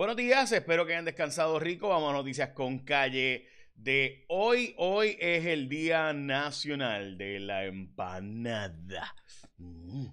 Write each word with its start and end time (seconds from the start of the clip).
Buenos 0.00 0.16
días, 0.16 0.50
espero 0.52 0.86
que 0.86 0.94
hayan 0.94 1.04
descansado 1.04 1.58
rico. 1.58 1.90
Vamos 1.90 2.08
a 2.08 2.14
noticias 2.14 2.48
con 2.54 2.78
calle 2.86 3.46
de 3.74 4.24
hoy. 4.28 4.72
Hoy 4.78 5.18
es 5.20 5.44
el 5.44 5.68
Día 5.68 6.14
Nacional 6.14 7.18
de 7.18 7.38
la 7.38 7.66
Empanada. 7.66 9.14
Mm. 9.58 10.06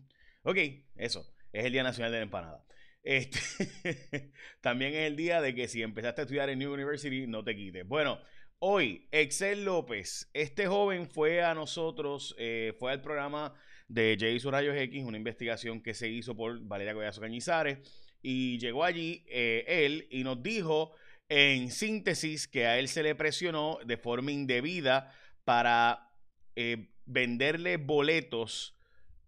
Ok, 0.43 0.57
eso, 0.97 1.33
es 1.53 1.63
el 1.63 1.71
Día 1.71 1.83
Nacional 1.83 2.11
de 2.11 2.17
la 2.17 2.23
Empanada. 2.23 2.65
Este, 3.01 3.39
también 4.61 4.93
es 4.93 5.07
el 5.07 5.15
día 5.15 5.39
de 5.39 5.55
que 5.55 5.69
si 5.69 5.81
empezaste 5.81 6.19
a 6.19 6.23
estudiar 6.25 6.49
en 6.49 6.59
New 6.59 6.73
University, 6.73 7.25
no 7.25 7.45
te 7.45 7.55
quites. 7.55 7.87
Bueno, 7.87 8.19
hoy, 8.59 9.07
Excel 9.11 9.63
López, 9.63 10.29
este 10.33 10.67
joven 10.67 11.09
fue 11.09 11.41
a 11.41 11.53
nosotros, 11.53 12.35
eh, 12.37 12.75
fue 12.77 12.91
al 12.91 13.01
programa 13.01 13.53
de 13.87 14.17
J. 14.19 14.51
Rayos 14.51 14.75
X, 14.75 15.05
una 15.05 15.15
investigación 15.15 15.81
que 15.81 15.93
se 15.93 16.09
hizo 16.09 16.35
por 16.35 16.59
Valeria 16.59 16.93
Collazo 16.93 17.21
Cañizares 17.21 18.06
y 18.29 18.59
llegó 18.59 18.83
allí 18.83 19.23
eh, 19.29 19.63
él 19.65 20.05
y 20.11 20.25
nos 20.25 20.43
dijo 20.43 20.91
en 21.29 21.71
síntesis 21.71 22.49
que 22.49 22.67
a 22.67 22.77
él 22.77 22.89
se 22.89 23.01
le 23.01 23.15
presionó 23.15 23.79
de 23.85 23.95
forma 23.95 24.33
indebida 24.33 25.15
para 25.45 26.11
eh, 26.57 26.89
venderle 27.05 27.77
boletos 27.77 28.75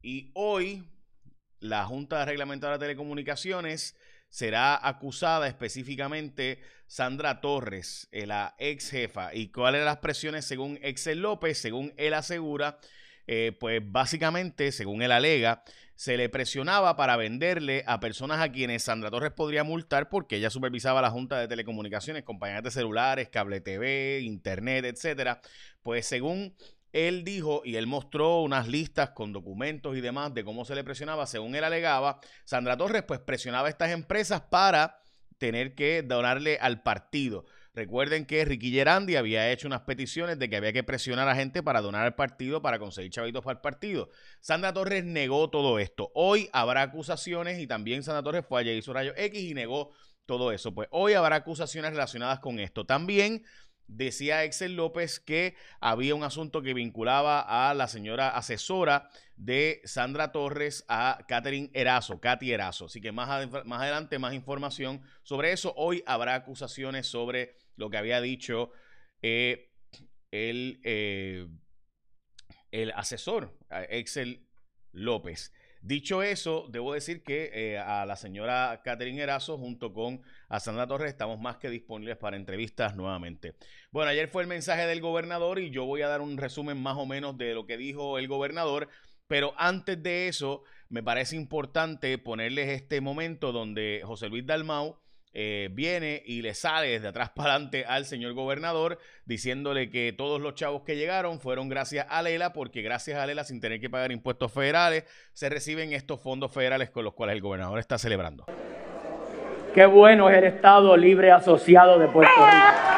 y 0.02 0.32
hoy 0.34 0.84
la 1.62 1.86
Junta 1.86 2.20
de 2.20 2.26
Reglamentadora 2.26 2.78
de 2.78 2.88
Telecomunicaciones 2.88 3.96
será 4.28 4.86
acusada 4.86 5.48
específicamente 5.48 6.60
Sandra 6.86 7.40
Torres, 7.40 8.10
eh, 8.12 8.28
la 8.28 8.54
ex 8.60 8.90
jefa. 8.90 9.34
¿Y 9.34 9.48
cuáles 9.48 9.86
las 9.86 10.00
presiones 10.00 10.44
según 10.44 10.78
Excel 10.82 11.22
López? 11.22 11.58
Según 11.58 11.94
él 11.96 12.14
asegura, 12.14 12.80
pues 13.60 13.80
básicamente, 13.86 14.74
según 14.74 15.04
él 15.04 15.12
alega, 15.14 15.64
se 16.00 16.16
le 16.16 16.30
presionaba 16.30 16.96
para 16.96 17.18
venderle 17.18 17.84
a 17.86 18.00
personas 18.00 18.40
a 18.40 18.54
quienes 18.54 18.84
Sandra 18.84 19.12
Torres 19.12 19.34
podría 19.34 19.66
multar 19.66 20.08
porque 20.08 20.38
ella 20.38 20.50
supervisaba 20.50 21.02
la 21.02 21.12
Junta 21.12 21.38
de 21.38 21.50
Telecomunicaciones, 21.50 22.24
compañías 22.24 22.64
de 22.64 22.72
celulares, 22.72 23.28
cable 23.28 23.60
TV, 23.60 24.22
internet, 24.22 24.86
etcétera. 24.86 25.42
Pues 25.84 26.06
según 26.06 26.56
él 26.94 27.26
dijo 27.26 27.64
y 27.66 27.76
él 27.76 27.86
mostró 27.86 28.40
unas 28.40 28.70
listas 28.70 29.10
con 29.10 29.34
documentos 29.34 29.98
y 29.98 30.00
demás 30.00 30.34
de 30.34 30.46
cómo 30.46 30.64
se 30.64 30.74
le 30.74 30.86
presionaba, 30.86 31.28
según 31.28 31.54
él 31.54 31.66
alegaba, 31.66 32.22
Sandra 32.46 32.78
Torres 32.78 33.04
pues 33.04 33.20
presionaba 33.20 33.68
a 33.68 33.72
estas 33.72 33.92
empresas 33.92 34.40
para 34.40 35.02
tener 35.38 35.76
que 35.76 36.02
donarle 36.02 36.60
al 36.62 36.82
partido. 36.82 37.44
Recuerden 37.80 38.26
que 38.26 38.44
Ricky 38.44 38.78
había 38.82 39.50
hecho 39.54 39.66
unas 39.66 39.84
peticiones 39.84 40.38
de 40.38 40.50
que 40.50 40.58
había 40.58 40.74
que 40.74 40.84
presionar 40.84 41.30
a 41.30 41.36
gente 41.36 41.64
para 41.64 41.80
donar 41.80 42.04
al 42.04 42.14
partido, 42.14 42.62
para 42.62 42.78
conseguir 42.78 43.10
chavitos 43.10 43.42
para 43.42 43.56
el 43.56 43.62
partido. 43.62 44.10
Sandra 44.42 44.74
Torres 44.74 45.06
negó 45.06 45.50
todo 45.50 45.80
esto. 45.80 46.12
Hoy 46.14 46.50
habrá 46.52 46.82
acusaciones 46.82 47.58
y 47.58 47.68
también 47.68 48.04
Sandra 48.04 48.22
Torres 48.22 48.46
fue 48.46 48.60
allá 48.60 48.74
hizo 48.74 48.92
rayo 48.92 49.14
X 49.16 49.42
y 49.42 49.54
negó 49.54 49.94
todo 50.26 50.52
eso. 50.52 50.74
Pues 50.76 50.90
hoy 50.92 51.14
habrá 51.14 51.38
acusaciones 51.38 51.92
relacionadas 51.92 52.42
con 52.42 52.60
esto. 52.60 52.86
También 52.86 53.46
decía 53.88 54.44
Excel 54.44 54.76
López 54.76 55.22
que 55.22 55.56
había 55.80 56.16
un 56.16 56.24
asunto 56.24 56.62
que 56.62 56.74
vinculaba 56.74 57.70
a 57.70 57.74
la 57.76 57.88
señora 57.88 58.28
asesora 58.28 59.10
de 59.38 59.80
Sandra 59.86 60.34
Torres 60.34 60.84
a 60.90 61.20
Catherine 61.30 61.70
Erazo, 61.74 62.20
Katy 62.20 62.52
Erazo. 62.52 62.88
Así 62.88 63.00
que 63.00 63.14
más 63.14 63.30
adelante 63.30 64.20
más 64.20 64.34
información 64.34 65.02
sobre 65.24 65.54
eso. 65.54 65.74
Hoy 65.78 66.04
habrá 66.06 66.36
acusaciones 66.36 67.08
sobre 67.08 67.56
lo 67.80 67.90
que 67.90 67.98
había 67.98 68.22
dicho 68.22 68.72
eh, 69.22 69.72
el, 70.32 70.80
eh, 70.84 71.48
el 72.72 72.92
asesor, 72.92 73.58
Excel 73.90 74.46
López. 74.92 75.54
Dicho 75.82 76.22
eso, 76.22 76.68
debo 76.70 76.94
decir 76.94 77.24
que 77.24 77.52
eh, 77.54 77.78
a 77.78 78.06
la 78.06 78.18
señora 78.18 78.82
Catherine 78.84 79.22
Erazo 79.22 79.58
junto 79.58 79.94
con 79.94 80.22
a 80.50 80.60
Sandra 80.60 80.88
Torres 80.88 81.10
estamos 81.10 81.40
más 81.40 81.56
que 81.56 81.70
disponibles 81.70 82.18
para 82.18 82.36
entrevistas 82.36 82.98
nuevamente. 82.98 83.56
Bueno, 83.90 84.12
ayer 84.12 84.28
fue 84.28 84.42
el 84.42 84.50
mensaje 84.50 84.86
del 84.86 85.00
gobernador 85.00 85.58
y 85.58 85.70
yo 85.70 85.86
voy 85.86 86.02
a 86.02 86.10
dar 86.10 86.20
un 86.20 86.38
resumen 86.38 86.82
más 86.82 86.98
o 86.98 87.06
menos 87.06 87.38
de 87.38 87.54
lo 87.54 87.66
que 87.66 87.78
dijo 87.78 88.18
el 88.20 88.28
gobernador, 88.28 88.90
pero 89.28 89.54
antes 89.58 90.04
de 90.04 90.28
eso 90.28 90.64
me 90.90 91.02
parece 91.02 91.38
importante 91.38 92.18
ponerles 92.18 92.68
este 92.70 93.00
momento 93.00 93.54
donde 93.54 94.02
José 94.04 94.28
Luis 94.28 94.46
Dalmau 94.46 95.00
eh, 95.34 95.70
viene 95.72 96.24
y 96.26 96.42
le 96.42 96.54
sale 96.54 96.88
desde 96.88 97.10
atrás 97.10 97.30
para 97.36 97.52
adelante 97.52 97.86
al 97.86 98.06
señor 98.06 98.34
gobernador 98.34 98.98
diciéndole 99.26 99.90
que 99.90 100.14
todos 100.14 100.42
los 100.42 100.56
chavos 100.56 100.84
que 100.84 100.96
llegaron 100.96 101.40
fueron 101.40 101.70
gracias 101.70 102.08
a 102.10 102.22
Lela, 102.22 102.54
porque 102.54 102.82
gracias 102.82 103.20
a 103.20 103.26
Lela, 103.26 103.44
sin 103.44 103.62
tener 103.62 103.80
que 103.80 103.90
pagar 103.90 104.12
impuestos 104.12 104.52
federales, 104.52 105.04
se 105.34 105.50
reciben 105.50 105.94
estos 105.94 106.22
fondos 106.22 106.52
federales 106.52 106.90
con 106.90 107.04
los 107.04 107.14
cuales 107.14 107.36
el 107.36 107.42
gobernador 107.42 107.80
está 107.80 107.98
celebrando. 107.98 108.46
Qué 109.74 109.86
bueno 109.86 110.30
es 110.30 110.38
el 110.38 110.46
Estado 110.46 110.98
Libre 110.98 111.32
Asociado 111.32 112.00
de 112.00 112.08
Puerto 112.08 112.34
Rico. 112.34 112.90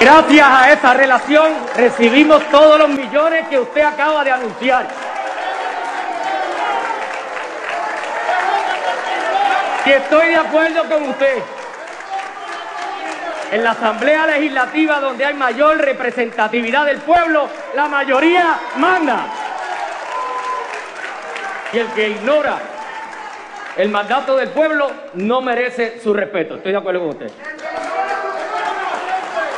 Gracias 0.00 0.46
a 0.48 0.72
esa 0.72 0.94
relación 0.94 1.52
recibimos 1.76 2.42
todos 2.50 2.78
los 2.78 2.88
millones 2.88 3.48
que 3.48 3.58
usted 3.58 3.82
acaba 3.82 4.22
de 4.22 4.30
anunciar. 4.30 5.07
Y 9.88 9.90
estoy 9.90 10.28
de 10.28 10.36
acuerdo 10.36 10.86
con 10.86 11.02
usted. 11.04 11.38
En 13.52 13.64
la 13.64 13.70
Asamblea 13.70 14.26
Legislativa, 14.26 15.00
donde 15.00 15.24
hay 15.24 15.32
mayor 15.32 15.78
representatividad 15.78 16.84
del 16.84 16.98
pueblo, 16.98 17.48
la 17.74 17.88
mayoría 17.88 18.60
manda. 18.76 19.32
Y 21.72 21.78
el 21.78 21.86
que 21.92 22.10
ignora 22.10 22.58
el 23.78 23.88
mandato 23.88 24.36
del 24.36 24.50
pueblo 24.50 24.90
no 25.14 25.40
merece 25.40 25.98
su 26.00 26.12
respeto. 26.12 26.56
Estoy 26.56 26.72
de 26.72 26.78
acuerdo 26.78 27.00
con 27.00 27.08
usted. 27.08 27.30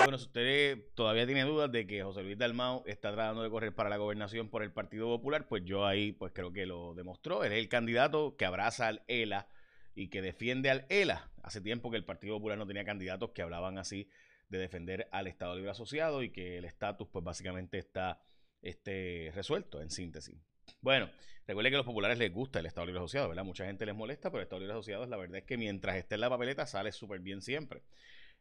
Bueno, 0.05 0.17
si 0.17 0.27
usted 0.27 0.79
todavía 0.95 1.27
tiene 1.27 1.43
dudas 1.43 1.73
de 1.73 1.89
que 1.89 2.05
José 2.05 2.23
Luis 2.23 2.39
Dalmau 2.39 2.85
está 2.87 3.13
tratando 3.13 3.43
de 3.43 3.51
correr 3.51 3.75
para 3.75 3.91
la 3.91 3.97
gobernación 3.97 4.49
por 4.49 4.63
el 4.63 4.71
Partido 4.71 5.09
Popular, 5.09 5.49
pues 5.49 5.65
yo 5.65 5.85
ahí 5.85 6.13
pues 6.13 6.31
creo 6.33 6.53
que 6.53 6.67
lo 6.67 6.95
demostró. 6.95 7.43
Él 7.43 7.53
es 7.53 7.59
el 7.59 7.69
candidato 7.69 8.37
que 8.37 8.45
abraza 8.45 8.87
al 8.87 9.03
ELA 9.09 9.49
y 9.95 10.09
que 10.09 10.23
defiende 10.23 10.71
al 10.71 10.87
ELA. 10.89 11.31
Hace 11.43 11.61
tiempo 11.61 11.91
que 11.91 11.97
el 11.97 12.05
Partido 12.05 12.37
Popular 12.37 12.59
no 12.59 12.67
tenía 12.67 12.85
candidatos 12.85 13.31
que 13.31 13.43
hablaban 13.43 13.79
así 13.79 14.09
de 14.49 14.59
defender 14.59 15.09
al 15.13 15.27
Estado 15.27 15.55
Libre 15.55 15.71
Asociado 15.71 16.23
y 16.23 16.31
que 16.31 16.59
el 16.59 16.65
estatus 16.65 17.09
pues 17.09 17.25
básicamente 17.25 17.79
está 17.79 18.21
este, 18.63 19.31
resuelto 19.35 19.81
en 19.81 19.91
síntesis. 19.91 20.39
Bueno, 20.81 21.11
recuerde 21.47 21.71
que 21.71 21.77
a 21.77 21.79
los 21.79 21.87
populares 21.87 22.19
les 22.19 22.33
gusta 22.33 22.59
el 22.59 22.67
Estado 22.67 22.87
Libre 22.87 23.01
Asociado, 23.01 23.29
¿verdad? 23.29 23.45
Mucha 23.45 23.65
gente 23.65 23.87
les 23.87 23.95
molesta, 23.95 24.31
pero 24.31 24.41
el 24.41 24.45
Estado 24.45 24.61
Libre 24.61 24.75
Asociado 24.75 25.07
la 25.07 25.17
verdad 25.17 25.39
es 25.39 25.45
que 25.45 25.57
mientras 25.57 25.97
esté 25.97 26.17
en 26.17 26.23
la 26.23 26.31
papeleta 26.31 26.67
sale 26.67 26.93
súper 26.93 27.21
bien 27.21 27.43
siempre. 27.43 27.83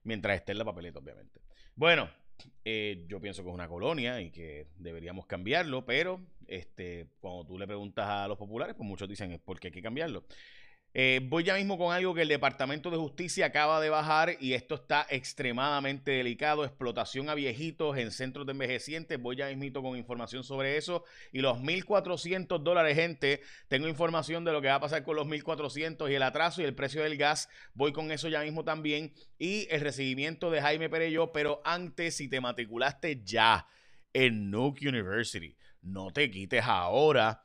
Mientras 0.04 0.38
esté 0.38 0.54
en 0.54 0.60
la 0.60 0.66
papeleta, 0.66 1.00
obviamente. 1.00 1.42
Bueno, 1.76 2.10
eh, 2.64 3.06
yo 3.08 3.20
pienso 3.20 3.44
que 3.44 3.50
es 3.50 3.54
una 3.54 3.68
colonia 3.68 4.22
y 4.22 4.32
que 4.32 4.68
deberíamos 4.78 5.26
cambiarlo, 5.26 5.86
pero 5.86 6.22
este, 6.48 7.08
cuando 7.20 7.46
tú 7.46 7.60
le 7.60 7.68
preguntas 7.68 8.08
a 8.08 8.28
los 8.28 8.38
populares, 8.38 8.76
pues 8.76 8.88
muchos 8.88 9.10
dicen 9.10 9.32
es 9.32 9.40
porque 9.40 9.68
hay 9.68 9.74
que 9.74 9.82
cambiarlo. 9.82 10.26
Eh, 10.96 11.22
voy 11.24 11.44
ya 11.44 11.54
mismo 11.54 11.78
con 11.78 11.94
algo 11.94 12.16
que 12.16 12.24
el 12.24 12.28
Departamento 12.28 12.90
de 12.90 12.98
Justicia 12.98 13.46
acaba 13.46 13.80
de 13.80 13.90
bajar 13.90 14.38
y 14.40 14.54
esto 14.54 14.74
está 14.74 15.06
extremadamente 15.10 16.12
delicado. 16.12 16.66
Explotación 16.66 17.30
a 17.30 17.36
viejitos 17.36 17.98
en 17.98 18.12
centros 18.12 18.48
de 18.48 18.54
envejecientes. 18.54 19.22
Voy 19.22 19.36
ya 19.36 19.54
mismo 19.54 19.84
con 19.84 19.98
información 19.98 20.44
sobre 20.44 20.78
eso. 20.78 21.04
Y 21.32 21.40
los 21.40 21.60
1.400 21.60 22.64
dólares, 22.64 22.96
gente. 22.96 23.42
Tengo 23.68 23.88
información 23.88 24.44
de 24.44 24.52
lo 24.52 24.62
que 24.62 24.68
va 24.68 24.76
a 24.76 24.80
pasar 24.80 25.04
con 25.04 25.16
los 25.16 25.28
1.400 25.28 26.10
y 26.10 26.16
el 26.16 26.24
atraso 26.24 26.62
y 26.62 26.66
el 26.66 26.74
precio 26.74 27.04
del 27.04 27.18
gas. 27.18 27.50
Voy 27.76 27.94
con 27.94 28.12
eso 28.12 28.28
ya 28.28 28.42
mismo 28.42 28.64
también. 28.64 29.14
Y 29.38 29.68
el 29.70 29.82
recibimiento 29.82 30.50
de 30.50 30.62
Jaime 30.62 30.90
Perello. 30.90 31.32
Pero 31.32 31.62
antes, 31.66 32.16
si 32.16 32.28
te 32.30 32.42
matriculaste 32.42 33.22
ya 33.24 33.68
en 34.12 34.50
Nuke 34.50 34.88
University, 34.88 35.56
no 35.84 36.10
te 36.10 36.32
quites 36.32 36.64
ahora. 36.64 37.44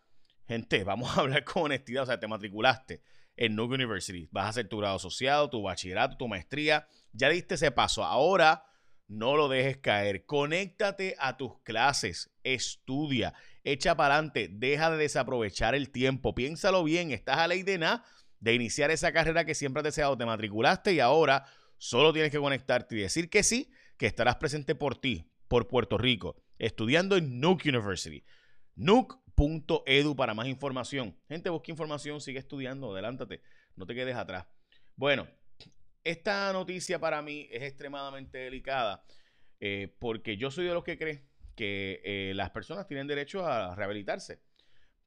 Gente, 0.48 0.82
vamos 0.82 1.14
a 1.16 1.20
hablar 1.20 1.44
con 1.44 1.64
honestidad. 1.64 2.04
O 2.04 2.06
sea, 2.06 2.18
te 2.18 2.26
matriculaste 2.26 3.02
en 3.36 3.56
Nuke 3.56 3.74
University. 3.74 4.28
Vas 4.30 4.46
a 4.46 4.48
hacer 4.50 4.68
tu 4.68 4.78
grado 4.78 4.96
asociado, 4.96 5.50
tu 5.50 5.62
bachillerato, 5.62 6.16
tu 6.16 6.28
maestría. 6.28 6.86
Ya 7.12 7.28
diste 7.28 7.54
ese 7.54 7.70
paso. 7.70 8.04
Ahora 8.04 8.64
no 9.08 9.36
lo 9.36 9.48
dejes 9.48 9.78
caer. 9.78 10.24
Conéctate 10.24 11.14
a 11.18 11.36
tus 11.36 11.58
clases. 11.62 12.30
Estudia. 12.42 13.34
Echa 13.62 13.96
para 13.96 14.14
adelante. 14.14 14.48
Deja 14.50 14.90
de 14.90 14.98
desaprovechar 14.98 15.74
el 15.74 15.90
tiempo. 15.90 16.34
Piénsalo 16.34 16.84
bien. 16.84 17.10
Estás 17.10 17.38
a 17.38 17.48
ley 17.48 17.62
de 17.62 17.78
de 18.40 18.54
iniciar 18.54 18.90
esa 18.90 19.12
carrera 19.12 19.44
que 19.44 19.54
siempre 19.54 19.80
has 19.80 19.84
deseado. 19.84 20.16
Te 20.16 20.26
matriculaste 20.26 20.92
y 20.92 21.00
ahora 21.00 21.46
solo 21.78 22.12
tienes 22.12 22.30
que 22.30 22.38
conectarte 22.38 22.96
y 22.96 23.00
decir 23.00 23.30
que 23.30 23.42
sí, 23.42 23.70
que 23.96 24.06
estarás 24.06 24.36
presente 24.36 24.74
por 24.74 24.96
ti, 24.96 25.30
por 25.48 25.68
Puerto 25.68 25.98
Rico, 25.98 26.36
estudiando 26.58 27.16
en 27.16 27.40
Nuke 27.40 27.68
University. 27.68 28.24
Nuke 28.74 29.16
edu 29.86 30.16
para 30.16 30.34
más 30.34 30.46
información. 30.46 31.16
Gente, 31.28 31.50
busca 31.50 31.70
información, 31.70 32.20
sigue 32.20 32.38
estudiando, 32.38 32.92
adelántate, 32.92 33.42
no 33.76 33.86
te 33.86 33.94
quedes 33.94 34.16
atrás. 34.16 34.46
Bueno, 34.96 35.28
esta 36.02 36.52
noticia 36.52 36.98
para 36.98 37.22
mí 37.22 37.48
es 37.50 37.62
extremadamente 37.62 38.38
delicada 38.38 39.04
eh, 39.60 39.94
porque 39.98 40.36
yo 40.36 40.50
soy 40.50 40.66
de 40.66 40.74
los 40.74 40.84
que 40.84 40.98
cree 40.98 41.26
que 41.56 42.00
eh, 42.04 42.32
las 42.34 42.50
personas 42.50 42.86
tienen 42.86 43.06
derecho 43.06 43.46
a 43.46 43.74
rehabilitarse. 43.74 44.40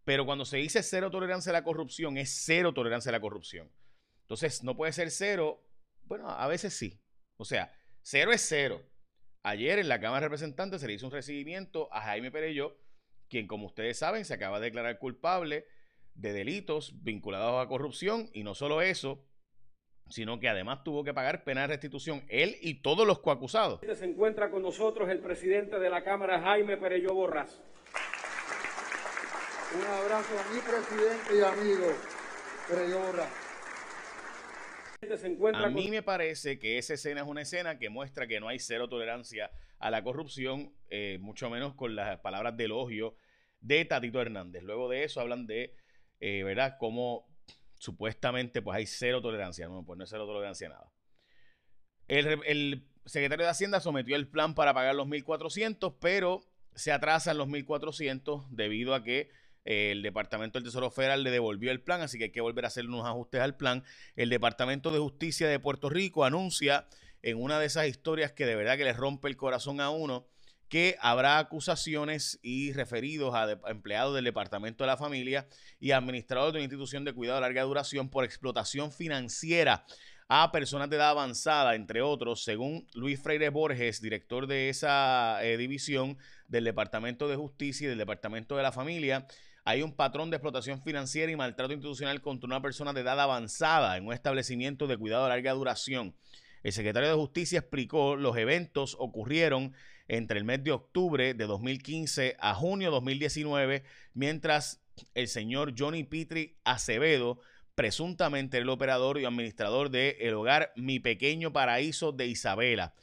Pero 0.03 0.25
cuando 0.25 0.45
se 0.45 0.57
dice 0.57 0.83
cero 0.83 1.11
tolerancia 1.11 1.49
a 1.49 1.53
la 1.53 1.63
corrupción, 1.63 2.17
es 2.17 2.29
cero 2.45 2.73
tolerancia 2.73 3.09
a 3.09 3.11
la 3.11 3.19
corrupción. 3.19 3.69
Entonces, 4.21 4.63
no 4.63 4.75
puede 4.75 4.93
ser 4.93 5.11
cero. 5.11 5.63
Bueno, 6.03 6.29
a 6.29 6.47
veces 6.47 6.73
sí. 6.73 6.99
O 7.35 7.45
sea, 7.45 7.73
cero 8.01 8.31
es 8.31 8.41
cero. 8.47 8.81
Ayer 9.43 9.79
en 9.79 9.89
la 9.89 9.99
Cámara 9.99 10.21
de 10.21 10.27
Representantes 10.27 10.81
se 10.81 10.87
le 10.87 10.93
hizo 10.93 11.05
un 11.05 11.11
recibimiento 11.11 11.93
a 11.93 12.01
Jaime 12.01 12.31
Perello, 12.31 12.77
quien, 13.29 13.47
como 13.47 13.67
ustedes 13.67 13.97
saben, 13.97 14.25
se 14.25 14.33
acaba 14.33 14.59
de 14.59 14.65
declarar 14.65 14.99
culpable 14.99 15.65
de 16.13 16.33
delitos 16.33 17.03
vinculados 17.03 17.63
a 17.63 17.67
corrupción. 17.67 18.29
Y 18.33 18.43
no 18.43 18.55
solo 18.55 18.81
eso, 18.81 19.23
sino 20.09 20.39
que 20.39 20.49
además 20.49 20.83
tuvo 20.83 21.03
que 21.03 21.13
pagar 21.13 21.43
pena 21.43 21.61
de 21.61 21.67
restitución 21.67 22.23
él 22.29 22.57
y 22.61 22.81
todos 22.81 23.05
los 23.05 23.19
coacusados. 23.19 23.81
Se 23.81 24.05
encuentra 24.05 24.49
con 24.49 24.61
nosotros 24.61 25.09
el 25.09 25.19
presidente 25.19 25.79
de 25.79 25.89
la 25.89 26.03
Cámara, 26.03 26.41
Jaime 26.41 26.77
Perello 26.77 27.13
Borras. 27.13 27.61
Un 29.75 29.85
abrazo 29.85 30.33
a 30.39 30.53
mi 30.53 30.61
presidente 30.61 31.37
y 31.37 31.41
amigo 31.41 31.93
Perello 32.67 32.99
Borras. 32.99 33.47
A 35.53 35.69
mí 35.69 35.89
me 35.89 36.01
parece 36.01 36.57
que 36.57 36.79
esa 36.79 36.95
escena 36.95 37.21
es 37.21 37.27
una 37.27 37.41
escena 37.41 37.77
que 37.77 37.89
muestra 37.89 38.25
que 38.25 38.39
no 38.39 38.47
hay 38.47 38.57
cero 38.57 38.89
tolerancia 38.89 39.51
a 39.79 39.91
la 39.91 40.03
corrupción, 40.03 40.73
eh, 40.89 41.17
mucho 41.21 41.49
menos 41.49 41.75
con 41.75 41.95
las 41.95 42.19
palabras 42.19 42.57
de 42.57 42.65
elogio 42.65 43.15
de 43.61 43.85
Tatito 43.85 44.21
Hernández. 44.21 44.63
Luego 44.63 44.89
de 44.89 45.03
eso 45.03 45.21
hablan 45.21 45.47
de, 45.47 45.75
eh, 46.19 46.43
¿verdad?, 46.43 46.77
cómo 46.79 47.27
supuestamente 47.79 48.61
pues 48.61 48.77
hay 48.77 48.85
cero 48.85 49.21
tolerancia. 49.21 49.67
No, 49.67 49.83
pues 49.83 49.97
no 49.97 50.03
es 50.03 50.09
cero 50.09 50.25
tolerancia 50.25 50.69
nada. 50.69 50.91
El, 52.07 52.85
secretario 53.05 53.45
de 53.45 53.51
Hacienda 53.51 53.79
sometió 53.79 54.17
el 54.17 54.27
plan 54.27 54.53
para 54.53 54.73
pagar 54.73 54.93
los 54.93 55.07
1.400, 55.07 55.95
pero 56.01 56.43
se 56.75 56.91
atrasan 56.91 57.37
los 57.37 57.47
1.400 57.47 58.49
debido 58.49 58.93
a 58.93 59.03
que 59.03 59.29
eh, 59.63 59.91
el 59.91 60.01
Departamento 60.01 60.57
del 60.57 60.65
Tesoro 60.65 60.91
Federal 60.91 61.23
le 61.23 61.31
devolvió 61.31 61.71
el 61.71 61.81
plan, 61.81 62.01
así 62.01 62.17
que 62.17 62.25
hay 62.25 62.31
que 62.31 62.41
volver 62.41 62.65
a 62.65 62.67
hacer 62.67 62.85
unos 62.85 63.05
ajustes 63.05 63.39
al 63.39 63.55
plan. 63.55 63.83
El 64.17 64.29
Departamento 64.29 64.91
de 64.91 64.99
Justicia 64.99 65.47
de 65.47 65.59
Puerto 65.59 65.89
Rico 65.89 66.25
anuncia 66.25 66.85
en 67.27 67.43
una 67.43 67.59
de 67.59 67.65
esas 67.65 67.87
historias 67.87 68.31
que 68.31 68.45
de 68.45 68.55
verdad 68.55 68.77
que 68.77 68.85
le 68.85 68.93
rompe 68.93 69.27
el 69.27 69.35
corazón 69.35 69.81
a 69.81 69.89
uno, 69.89 70.25
que 70.69 70.95
habrá 71.01 71.39
acusaciones 71.39 72.39
y 72.41 72.71
referidos 72.71 73.35
a, 73.35 73.59
empleados 73.69 74.15
del 74.15 74.23
Departamento 74.23 74.85
de 74.85 74.87
la 74.87 74.95
Familia 74.95 75.45
y 75.77 75.91
administradores 75.91 76.53
de 76.53 76.59
una 76.59 76.63
institución 76.63 77.03
de 77.03 77.11
cuidado 77.11 77.39
de 77.39 77.41
larga 77.41 77.63
duración 77.63 78.07
por 78.09 78.23
explotación 78.23 78.93
financiera 78.93 79.85
a 80.29 80.53
personas 80.53 80.89
de 80.89 80.95
edad 80.95 81.09
avanzada, 81.09 81.75
entre 81.75 82.01
otros, 82.01 82.45
según 82.45 82.87
Luis 82.93 83.21
Freire 83.21 83.49
Borges, 83.49 84.01
director 84.01 84.47
de 84.47 84.69
esa 84.69 85.43
eh, 85.43 85.57
división 85.57 86.17
del 86.47 86.63
Departamento 86.63 87.27
de 87.27 87.35
Justicia 87.35 87.87
y 87.87 87.89
del 87.89 87.97
Departamento 87.97 88.55
de 88.55 88.63
la 88.63 88.71
Familia. 88.71 89.27
Hay 89.65 89.81
un 89.81 89.93
patrón 89.93 90.29
de 90.29 90.37
explotación 90.37 90.81
financiera 90.81 91.29
y 91.29 91.35
maltrato 91.35 91.73
institucional 91.73 92.21
contra 92.21 92.47
una 92.47 92.61
persona 92.61 92.93
de 92.93 93.01
edad 93.01 93.19
avanzada 93.19 93.97
en 93.97 94.07
un 94.07 94.13
establecimiento 94.13 94.87
de 94.87 94.95
cuidado 94.95 95.23
de 95.23 95.29
larga 95.29 95.51
duración. 95.51 96.15
El 96.67 96.73
secretario 96.73 97.07
de 97.07 97.15
Justicia 97.15 97.59
explicó 97.59 98.17
los 98.17 98.35
eventos 98.35 98.97
ocurrieron 98.99 99.73
entre 100.09 100.37
el 100.37 100.43
mes 100.43 100.65
de 100.65 100.73
octubre 100.73 101.33
de 101.33 101.45
2015 101.45 102.35
a 102.41 102.53
junio 102.55 102.89
de 102.89 102.91
2019, 102.91 103.83
mientras 104.13 104.81
el 105.13 105.29
señor 105.29 105.75
Johnny 105.77 106.03
Petri 106.03 106.57
Acevedo, 106.65 107.39
presuntamente 107.73 108.57
el 108.57 108.67
operador 108.67 109.17
y 109.17 109.23
administrador 109.23 109.91
de 109.91 110.17
el 110.19 110.33
hogar 110.33 110.73
Mi 110.75 110.99
Pequeño 110.99 111.53
Paraíso 111.53 112.11
de 112.11 112.27
Isabela. 112.27 112.93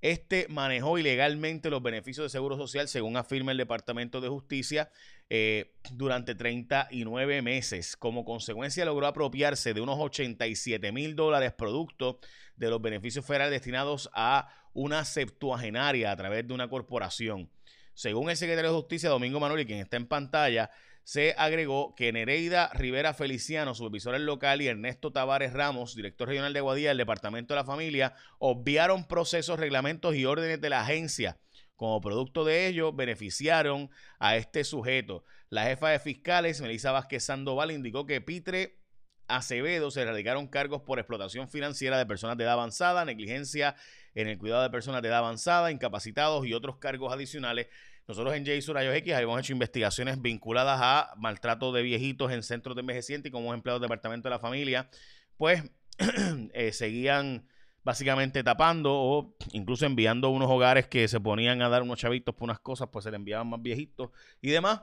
Este 0.00 0.46
manejó 0.48 0.96
ilegalmente 0.96 1.70
los 1.70 1.82
beneficios 1.82 2.24
de 2.24 2.30
seguro 2.30 2.56
social, 2.56 2.86
según 2.86 3.16
afirma 3.16 3.50
el 3.50 3.58
Departamento 3.58 4.20
de 4.20 4.28
Justicia, 4.28 4.92
eh, 5.30 5.74
durante 5.92 6.34
39 6.34 7.42
meses. 7.42 7.96
Como 7.96 8.24
consecuencia, 8.24 8.84
logró 8.84 9.06
apropiarse 9.06 9.74
de 9.74 9.80
unos 9.80 9.98
87 9.98 10.90
mil 10.92 11.16
dólares 11.16 11.52
producto 11.52 12.20
de 12.56 12.70
los 12.70 12.80
beneficios 12.80 13.24
federales 13.24 13.52
destinados 13.52 14.08
a 14.14 14.48
una 14.72 15.04
septuagenaria 15.04 16.12
a 16.12 16.16
través 16.16 16.46
de 16.46 16.54
una 16.54 16.68
corporación. 16.68 17.50
Según 17.94 18.30
el 18.30 18.36
secretario 18.36 18.70
de 18.70 18.76
Justicia, 18.78 19.10
Domingo 19.10 19.40
Manuel, 19.40 19.66
quien 19.66 19.80
está 19.80 19.96
en 19.96 20.06
pantalla, 20.06 20.70
se 21.08 21.34
agregó 21.38 21.94
que 21.94 22.12
Nereida 22.12 22.70
Rivera 22.74 23.14
Feliciano, 23.14 23.74
supervisor 23.74 24.12
del 24.12 24.26
local, 24.26 24.60
y 24.62 24.68
Ernesto 24.68 25.10
Tavares 25.10 25.52
Ramos, 25.52 25.96
director 25.96 26.28
regional 26.28 26.52
de 26.52 26.60
Guadilla 26.60 26.90
del 26.90 26.98
Departamento 26.98 27.54
de 27.54 27.60
la 27.60 27.64
Familia, 27.64 28.14
obviaron 28.38 29.08
procesos, 29.08 29.58
reglamentos 29.58 30.14
y 30.14 30.26
órdenes 30.26 30.60
de 30.60 30.68
la 30.68 30.82
agencia. 30.82 31.38
Como 31.78 32.00
producto 32.00 32.44
de 32.44 32.66
ello, 32.66 32.92
beneficiaron 32.92 33.88
a 34.18 34.36
este 34.36 34.64
sujeto. 34.64 35.22
La 35.48 35.62
jefa 35.62 35.90
de 35.90 36.00
fiscales, 36.00 36.60
Melissa 36.60 36.90
Vázquez 36.90 37.22
Sandoval, 37.22 37.70
indicó 37.70 38.04
que 38.04 38.20
Pitre 38.20 38.80
Acevedo 39.28 39.92
se 39.92 40.04
radicaron 40.04 40.48
cargos 40.48 40.82
por 40.82 40.98
explotación 40.98 41.48
financiera 41.48 41.96
de 41.96 42.04
personas 42.04 42.36
de 42.36 42.42
edad 42.42 42.54
avanzada, 42.54 43.04
negligencia 43.04 43.76
en 44.16 44.26
el 44.26 44.38
cuidado 44.38 44.64
de 44.64 44.70
personas 44.70 45.02
de 45.02 45.08
edad 45.08 45.18
avanzada, 45.18 45.70
incapacitados 45.70 46.44
y 46.46 46.52
otros 46.52 46.78
cargos 46.78 47.12
adicionales. 47.12 47.68
Nosotros 48.08 48.34
en 48.34 48.44
J 48.44 48.72
Rayos 48.72 48.96
X 48.96 49.14
habíamos 49.14 49.38
hecho 49.38 49.52
investigaciones 49.52 50.20
vinculadas 50.20 50.80
a 50.82 51.14
maltrato 51.16 51.70
de 51.70 51.82
viejitos 51.82 52.32
en 52.32 52.42
centros 52.42 52.74
de 52.74 52.80
envejecientes 52.80 53.30
y 53.30 53.32
como 53.32 53.54
empleados 53.54 53.80
del 53.80 53.86
Departamento 53.86 54.28
de 54.28 54.34
la 54.34 54.40
Familia, 54.40 54.90
pues 55.36 55.62
eh, 56.54 56.72
seguían 56.72 57.46
básicamente 57.84 58.42
tapando 58.42 58.92
o 58.92 59.36
incluso 59.52 59.86
enviando 59.86 60.30
unos 60.30 60.50
hogares 60.50 60.86
que 60.86 61.08
se 61.08 61.20
ponían 61.20 61.62
a 61.62 61.68
dar 61.68 61.82
unos 61.82 61.98
chavitos 61.98 62.34
por 62.34 62.44
unas 62.44 62.60
cosas, 62.60 62.88
pues 62.92 63.04
se 63.04 63.10
le 63.10 63.16
enviaban 63.16 63.48
más 63.48 63.62
viejitos 63.62 64.10
y 64.40 64.50
demás. 64.50 64.82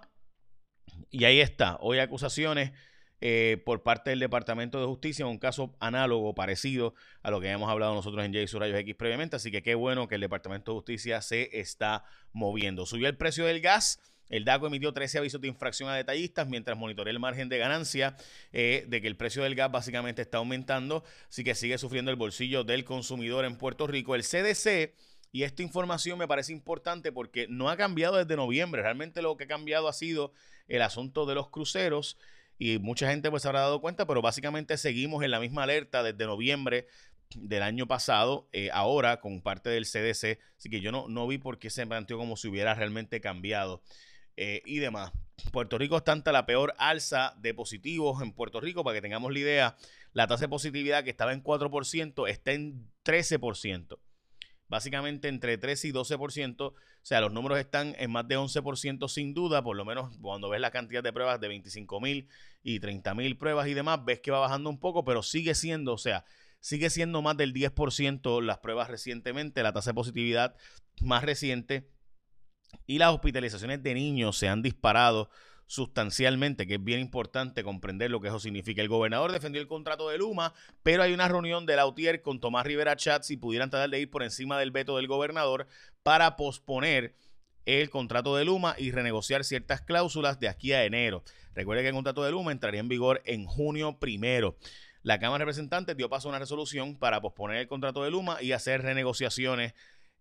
Y 1.09 1.25
ahí 1.25 1.39
está, 1.39 1.77
hoy 1.81 2.00
acusaciones 2.00 2.71
eh, 3.21 3.62
por 3.65 3.81
parte 3.81 4.09
del 4.09 4.19
Departamento 4.19 4.80
de 4.80 4.86
Justicia, 4.86 5.25
un 5.25 5.39
caso 5.39 5.75
análogo, 5.80 6.36
parecido 6.36 6.94
a 7.24 7.31
lo 7.31 7.39
que 7.39 7.50
hemos 7.50 7.69
hablado 7.69 7.94
nosotros 7.94 8.24
en 8.25 8.33
J 8.33 8.59
Rayos 8.59 8.77
X 8.80 8.95
previamente. 8.95 9.38
Así 9.38 9.51
que 9.51 9.63
qué 9.63 9.74
bueno 9.74 10.07
que 10.07 10.15
el 10.15 10.21
Departamento 10.21 10.71
de 10.71 10.75
Justicia 10.75 11.21
se 11.21 11.59
está 11.59 12.03
moviendo. 12.33 12.86
Subió 12.86 13.07
el 13.07 13.18
precio 13.18 13.45
del 13.45 13.62
gas. 13.62 14.00
El 14.30 14.44
DACO 14.45 14.68
emitió 14.68 14.92
13 14.92 15.19
avisos 15.19 15.42
de 15.42 15.48
infracción 15.48 15.89
a 15.89 15.95
detallistas 15.95 16.48
mientras 16.48 16.77
monitorea 16.77 17.12
el 17.12 17.19
margen 17.19 17.50
de 17.50 17.57
ganancia 17.57 18.16
eh, 18.51 18.86
de 18.88 19.01
que 19.01 19.07
el 19.07 19.16
precio 19.16 19.44
del 19.44 19.56
gas 19.56 19.72
básicamente 19.72 20.22
está 20.22 20.39
aumentando, 20.39 21.04
así 21.30 21.44
que 21.44 21.56
sigue 21.56 21.77
sufriendo 21.77 22.12
el 22.12 22.18
bolsillo 22.18 22.63
del 22.63 22.83
consumidor 22.83 23.45
en 23.45 23.57
Puerto 23.57 23.88
Rico. 23.88 24.16
El 24.16 24.24
CDC, 24.24 24.94
y 25.31 25.44
esta 25.44 25.62
información 25.62 26.18
me 26.18 26.27
parece 26.27 26.54
importante 26.54 27.12
porque 27.12 27.48
no 27.50 27.69
ha 27.69 27.77
cambiado 27.77 28.17
desde 28.17 28.36
noviembre, 28.36 28.82
realmente 28.82 29.22
lo 29.22 29.38
que 29.38 29.44
ha 29.44 29.48
cambiado 29.48 29.88
ha 29.88 29.94
sido 29.94 30.32
el 30.67 30.82
asunto 30.82 31.25
de 31.25 31.36
los 31.36 31.50
cruceros 31.50 32.17
y 32.58 32.79
mucha 32.79 33.10
gente 33.10 33.29
pues 33.29 33.46
habrá 33.46 33.62
dado 33.62 33.82
cuenta, 33.82 34.08
pero 34.08 34.22
básicamente 34.22 34.77
seguimos 34.77 35.24
en 35.24 35.32
la 35.32 35.39
misma 35.39 35.63
alerta 35.63 36.03
desde 36.03 36.25
noviembre 36.25 36.88
del 37.36 37.63
año 37.63 37.88
pasado, 37.88 38.48
eh, 38.53 38.70
ahora 38.72 39.20
con 39.20 39.41
parte 39.41 39.70
del 39.70 39.86
CDC, 39.86 40.39
así 40.58 40.70
que 40.70 40.79
yo 40.79 40.91
no, 40.91 41.08
no 41.10 41.27
vi 41.27 41.38
por 41.38 41.60
qué 41.60 41.70
se 41.70 41.86
planteó 41.86 42.17
como 42.17 42.38
si 42.38 42.48
hubiera 42.48 42.74
realmente 42.74 43.20
cambiado 43.20 43.82
eh, 44.38 44.62
y 44.65 44.80
demás. 44.80 45.12
Puerto 45.51 45.77
Rico 45.77 45.98
está 45.98 46.12
ante 46.12 46.32
la 46.32 46.46
peor 46.46 46.74
alza 46.77 47.36
de 47.38 47.54
positivos 47.54 48.22
en 48.22 48.32
Puerto 48.32 48.62
Rico, 48.62 48.84
para 48.84 48.96
que 48.96 49.01
tengamos 49.01 49.32
la 49.32 49.39
idea, 49.39 49.77
la 50.13 50.27
tasa 50.27 50.46
de 50.46 50.50
positividad 50.50 51.04
que 51.04 51.10
estaba 51.10 51.34
en 51.34 51.44
4% 51.44 52.30
está 52.30 52.51
en 52.51 52.89
13% 53.04 53.98
básicamente 54.68 55.27
entre 55.27 55.58
13 55.58 55.89
y 55.89 55.92
12%. 55.92 56.62
O 56.62 56.75
sea, 57.01 57.22
los 57.22 57.32
números 57.32 57.60
están 57.60 57.96
en 57.98 58.12
más 58.12 58.27
de 58.27 58.38
11% 58.38 59.08
sin 59.10 59.34
duda, 59.34 59.63
por 59.63 59.75
lo 59.75 59.86
menos 59.86 60.18
cuando 60.22 60.50
ves 60.50 60.62
la 60.62 60.72
cantidad 60.72 61.04
de 61.04 61.13
pruebas 61.13 61.39
de 61.39 61.48
25 61.48 62.01
mil 62.01 62.27
y 62.63 62.80
30 62.80 63.13
mil 63.13 63.38
pruebas 63.38 63.68
y 63.68 63.74
demás, 63.74 64.04
ves 64.04 64.20
que 64.22 64.32
va 64.32 64.39
bajando 64.39 64.70
un 64.70 64.80
poco, 64.80 65.04
pero 65.04 65.22
sigue 65.22 65.54
siendo, 65.54 65.94
o 65.94 65.98
sea, 65.98 66.25
sigue 66.60 66.89
siendo 66.89 67.22
más 67.22 67.38
del 67.38 67.54
10% 67.54 68.42
las 68.42 68.58
pruebas 68.60 68.89
recientemente, 68.89 69.62
la 69.62 69.74
tasa 69.74 69.92
de 69.92 69.96
positividad 69.96 70.56
más 71.01 71.24
reciente 71.24 71.88
y 72.88 72.98
las 72.98 73.13
hospitalizaciones 73.13 73.82
de 73.84 73.94
niños 73.94 74.38
se 74.38 74.48
han 74.48 74.62
disparado 74.62 75.29
sustancialmente, 75.67 76.67
que 76.67 76.75
es 76.75 76.84
bien 76.84 77.00
importante 77.00 77.63
comprender 77.63 78.12
lo 78.12 78.22
que 78.22 78.27
eso 78.27 78.39
significa. 78.39 78.82
El 78.82 78.88
gobernador 78.88 79.32
defendió 79.32 79.62
el 79.62 79.67
contrato 79.67 80.10
de 80.10 80.17
Luma, 80.17 80.53
pero 80.84 81.03
hay 81.03 81.13
una 81.13 81.27
reunión 81.27 81.65
de 81.65 81.75
la 81.75 81.88
UTIER 81.88 82.22
con 82.22 82.39
Tomás 82.39 82.65
Rivera 82.65 82.96
Chatz 82.96 83.32
y 83.32 83.38
pudieran 83.38 83.70
tratar 83.70 83.89
de 83.89 84.00
ir 84.00 84.10
por 84.10 84.24
encima 84.24 84.60
del 84.60 84.72
veto 84.72 84.98
del 84.98 85.08
gobernador 85.08 85.67
para 86.03 86.36
posponer 86.36 87.15
el 87.65 87.89
contrato 87.89 88.36
de 88.36 88.46
Luma 88.46 88.75
y 88.77 88.91
renegociar 88.91 89.44
ciertas 89.44 89.82
cláusulas 89.82 90.39
de 90.39 90.50
aquí 90.50 90.72
a 90.74 90.86
enero. 90.86 91.24
Recuerde 91.55 91.82
que 91.82 91.89
el 91.89 91.96
contrato 91.96 92.24
de 92.24 92.32
Luma 92.32 92.51
entraría 92.51 92.79
en 92.79 92.89
vigor 92.89 93.22
en 93.25 93.46
junio 93.46 93.98
primero. 93.98 94.55
La 95.01 95.20
Cámara 95.20 95.39
de 95.39 95.46
Representantes 95.46 95.98
dio 95.98 96.10
paso 96.10 96.27
a 96.27 96.32
una 96.32 96.39
resolución 96.39 96.98
para 96.98 97.22
posponer 97.22 97.58
el 97.58 97.67
contrato 97.67 98.03
de 98.03 98.12
Luma 98.12 98.41
y 98.41 98.51
hacer 98.51 98.82
renegociaciones 98.82 99.74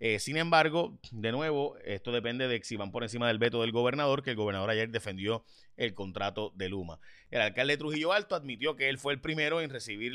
eh, 0.06 0.18
sin 0.18 0.36
embargo, 0.36 0.98
de 1.12 1.32
nuevo, 1.32 1.78
esto 1.82 2.12
depende 2.12 2.46
de 2.46 2.62
si 2.62 2.76
van 2.76 2.92
por 2.92 3.04
encima 3.04 3.26
del 3.26 3.38
veto 3.38 3.62
del 3.62 3.72
gobernador, 3.72 4.22
que 4.22 4.28
el 4.28 4.36
gobernador 4.36 4.68
ayer 4.68 4.90
defendió 4.90 5.46
el 5.78 5.94
contrato 5.94 6.52
de 6.56 6.68
Luma. 6.68 7.00
El 7.30 7.40
alcalde 7.40 7.72
de 7.72 7.78
Trujillo 7.78 8.12
Alto 8.12 8.34
admitió 8.34 8.76
que 8.76 8.90
él 8.90 8.98
fue 8.98 9.14
el 9.14 9.22
primero 9.22 9.62
en 9.62 9.70
recibir 9.70 10.12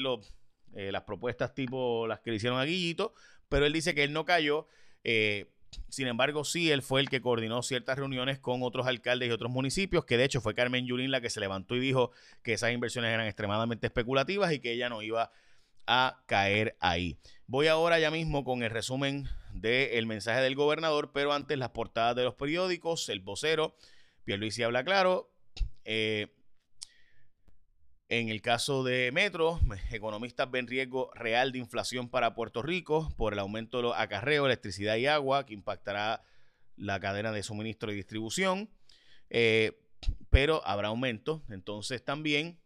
eh, 0.76 0.92
las 0.92 1.02
propuestas 1.06 1.56
tipo 1.56 2.06
las 2.06 2.20
que 2.20 2.30
le 2.30 2.36
hicieron 2.36 2.60
a 2.60 2.66
Guillito, 2.66 3.16
pero 3.50 3.66
él 3.66 3.74
dice 3.74 3.96
que 3.96 4.04
él 4.04 4.14
no 4.14 4.26
cayó. 4.26 4.68
Eh, 5.04 5.50
sin 5.88 6.06
embargo, 6.06 6.44
sí, 6.44 6.70
él 6.70 6.84
fue 6.84 7.02
el 7.02 7.10
que 7.10 7.20
coordinó 7.20 7.64
ciertas 7.64 7.98
reuniones 7.98 8.38
con 8.38 8.62
otros 8.62 8.86
alcaldes 8.86 9.30
y 9.30 9.32
otros 9.32 9.52
municipios, 9.52 10.06
que 10.06 10.18
de 10.18 10.26
hecho 10.26 10.40
fue 10.40 10.54
Carmen 10.54 10.86
Yulín 10.86 11.10
la 11.10 11.20
que 11.20 11.32
se 11.32 11.40
levantó 11.40 11.76
y 11.76 11.80
dijo 11.80 12.12
que 12.44 12.54
esas 12.54 12.74
inversiones 12.74 13.12
eran 13.12 13.26
extremadamente 13.26 13.88
especulativas 13.88 14.54
y 14.54 14.60
que 14.60 14.72
ella 14.72 14.88
no 14.88 15.02
iba 15.02 15.32
a 15.88 16.22
caer 16.28 16.78
ahí. 16.80 17.18
Voy 17.48 17.66
ahora 17.66 17.98
ya 17.98 18.12
mismo 18.12 18.44
con 18.44 18.62
el 18.62 18.70
resumen 18.70 19.28
del 19.54 20.06
mensaje 20.06 20.42
del 20.42 20.56
gobernador, 20.56 21.12
pero 21.14 21.34
antes 21.34 21.58
las 21.58 21.70
portadas 21.70 22.16
de 22.16 22.24
los 22.24 22.36
periódicos, 22.36 23.10
el 23.10 23.20
vocero, 23.20 23.76
Pierluisi 24.24 24.64
habla 24.64 24.84
claro, 24.84 25.32
eh, 25.86 26.28
en 28.10 28.30
el 28.30 28.42
caso 28.42 28.84
de 28.84 29.12
Metro, 29.12 29.60
economistas 29.92 30.50
ven 30.50 30.68
riesgo 30.68 31.12
real 31.14 31.52
de 31.52 31.60
inflación 31.60 32.10
para 32.10 32.34
Puerto 32.34 32.62
Rico 32.62 33.14
por 33.18 33.34
el 33.34 33.40
aumento 33.40 33.78
de 33.78 33.84
los 33.84 33.96
acarreos, 33.96 34.46
electricidad 34.46 34.96
y 34.98 35.06
agua, 35.06 35.46
que 35.46 35.54
impactará 35.54 36.24
la 36.76 37.00
cadena 37.00 37.32
de 37.32 37.44
suministro 37.44 37.92
y 37.92 37.96
distribución. 37.96 38.70
Eh, 39.30 39.80
pero 40.30 40.66
habrá 40.66 40.88
aumento. 40.88 41.44
Entonces 41.50 42.04
también 42.04 42.60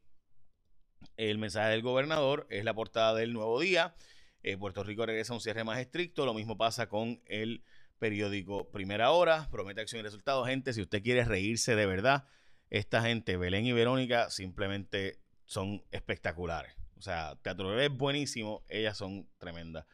el 1.17 1.37
mensaje 1.37 1.71
del 1.71 1.81
gobernador 1.81 2.47
es 2.49 2.63
la 2.63 2.73
portada 2.73 3.13
del 3.13 3.33
nuevo 3.33 3.59
día. 3.59 3.95
Eh, 4.43 4.57
Puerto 4.57 4.83
Rico 4.83 5.05
regresa 5.05 5.33
a 5.33 5.37
un 5.37 5.41
cierre 5.41 5.63
más 5.63 5.79
estricto. 5.79 6.25
Lo 6.25 6.33
mismo 6.33 6.57
pasa 6.57 6.87
con 6.87 7.21
el 7.25 7.63
periódico 7.97 8.69
Primera 8.69 9.11
Hora. 9.11 9.49
Promete 9.49 9.81
acción 9.81 9.99
y 9.99 10.03
resultados. 10.03 10.47
Gente, 10.47 10.73
si 10.73 10.81
usted 10.81 11.01
quiere 11.01 11.23
reírse 11.23 11.75
de 11.75 11.85
verdad, 11.85 12.27
esta 12.69 13.01
gente, 13.01 13.37
Belén 13.37 13.65
y 13.65 13.71
Verónica, 13.71 14.29
simplemente 14.29 15.19
son 15.45 15.83
espectaculares. 15.91 16.75
O 16.97 17.01
sea, 17.01 17.35
Teatro 17.41 17.79
es 17.79 17.89
buenísimo, 17.89 18.63
ellas 18.67 18.97
son 18.97 19.27
tremendas. 19.37 19.85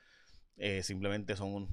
Eh, 0.57 0.83
simplemente 0.83 1.35
son 1.35 1.69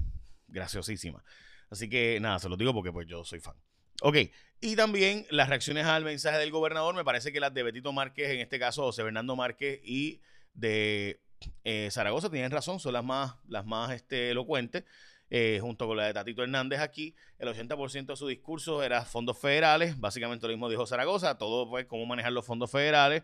graciosísimas. 0.47 1.23
Así 1.69 1.89
que 1.89 2.19
nada, 2.19 2.39
se 2.39 2.49
lo 2.49 2.57
digo 2.57 2.73
porque 2.73 2.91
pues 2.91 3.07
yo 3.07 3.23
soy 3.23 3.39
fan. 3.39 3.55
Ok, 4.01 4.17
y 4.61 4.75
también 4.75 5.25
las 5.29 5.49
reacciones 5.49 5.85
al 5.85 6.03
mensaje 6.03 6.37
del 6.37 6.51
gobernador, 6.51 6.95
me 6.95 7.03
parece 7.03 7.31
que 7.31 7.39
las 7.39 7.53
de 7.53 7.63
Betito 7.63 7.91
Márquez, 7.91 8.29
en 8.29 8.39
este 8.39 8.59
caso 8.59 8.83
José 8.83 9.03
Fernando 9.03 9.35
Márquez 9.35 9.79
y 9.83 10.21
de 10.53 11.19
eh, 11.63 11.89
Zaragoza 11.91 12.29
tienen 12.29 12.51
razón, 12.51 12.79
son 12.79 12.93
las 12.93 13.03
más, 13.03 13.35
las 13.47 13.65
más 13.65 13.91
este, 13.91 14.31
elocuentes. 14.31 14.83
Eh, 15.29 15.59
junto 15.61 15.87
con 15.87 15.97
la 15.97 16.05
de 16.05 16.13
Tatito 16.13 16.41
Hernández 16.41 16.79
aquí, 16.79 17.13
el 17.37 17.49
80% 17.49 18.05
de 18.05 18.15
su 18.15 18.27
discurso 18.27 18.81
era 18.81 19.03
fondos 19.03 19.37
federales, 19.37 19.99
básicamente 19.99 20.47
lo 20.47 20.53
mismo 20.53 20.69
dijo 20.69 20.85
Zaragoza, 20.85 21.37
todo 21.37 21.69
pues 21.69 21.85
cómo 21.85 22.05
manejar 22.05 22.31
los 22.31 22.45
fondos 22.45 22.71
federales, 22.71 23.23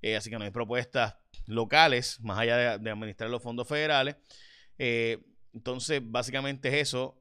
eh, 0.00 0.14
así 0.14 0.30
que 0.30 0.38
no 0.38 0.44
hay 0.44 0.52
propuestas 0.52 1.16
locales, 1.46 2.20
más 2.20 2.38
allá 2.38 2.78
de, 2.78 2.90
administrar 2.90 3.30
los 3.30 3.42
fondos 3.42 3.66
federales. 3.66 4.16
Entonces, 5.52 6.00
básicamente 6.04 6.68
es 6.68 6.74
eso, 6.74 7.20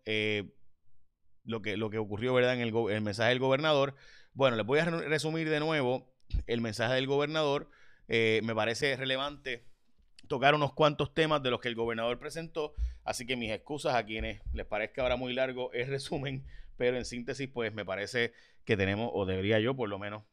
lo, 1.43 1.61
que, 1.63 1.75
lo 1.75 1.89
que 1.89 1.97
ocurrió 1.97 2.35
¿verdad? 2.35 2.53
en 2.53 2.61
el, 2.61 3.01
mensaje 3.01 3.29
del 3.29 3.39
gobernador. 3.39 3.95
Bueno, 4.33 4.55
les 4.57 4.65
voy 4.65 4.77
a 4.77 4.85
resumir 4.85 5.49
de 5.49 5.59
nuevo 5.59 6.13
el 6.45 6.61
mensaje 6.61 6.93
del 6.93 7.07
gobernador. 7.07 7.71
me 8.07 8.53
parece 8.53 8.95
relevante 8.95 9.68
tocar 10.29 10.55
unos 10.55 10.71
cuantos 10.71 11.13
temas 11.13 11.43
de 11.43 11.49
los 11.49 11.59
que 11.59 11.67
el 11.67 11.75
gobernador 11.75 12.19
presentó, 12.19 12.73
así 13.03 13.25
que 13.25 13.35
mis 13.35 13.51
excusas 13.51 13.95
a 13.95 14.05
quienes 14.05 14.41
les 14.53 14.65
parezca 14.65 15.01
ahora 15.01 15.17
muy 15.17 15.33
largo 15.33 15.73
es 15.73 15.89
resumen, 15.89 16.45
pero 16.77 16.95
en 16.95 17.03
síntesis, 17.03 17.49
pues 17.49 17.73
me 17.73 17.83
parece 17.83 18.31
que 18.63 18.77
tenemos, 18.77 19.11
o 19.13 19.25
debería 19.25 19.59
yo 19.59 19.75
por 19.75 19.89
lo 19.89 19.99
menos, 19.99 20.23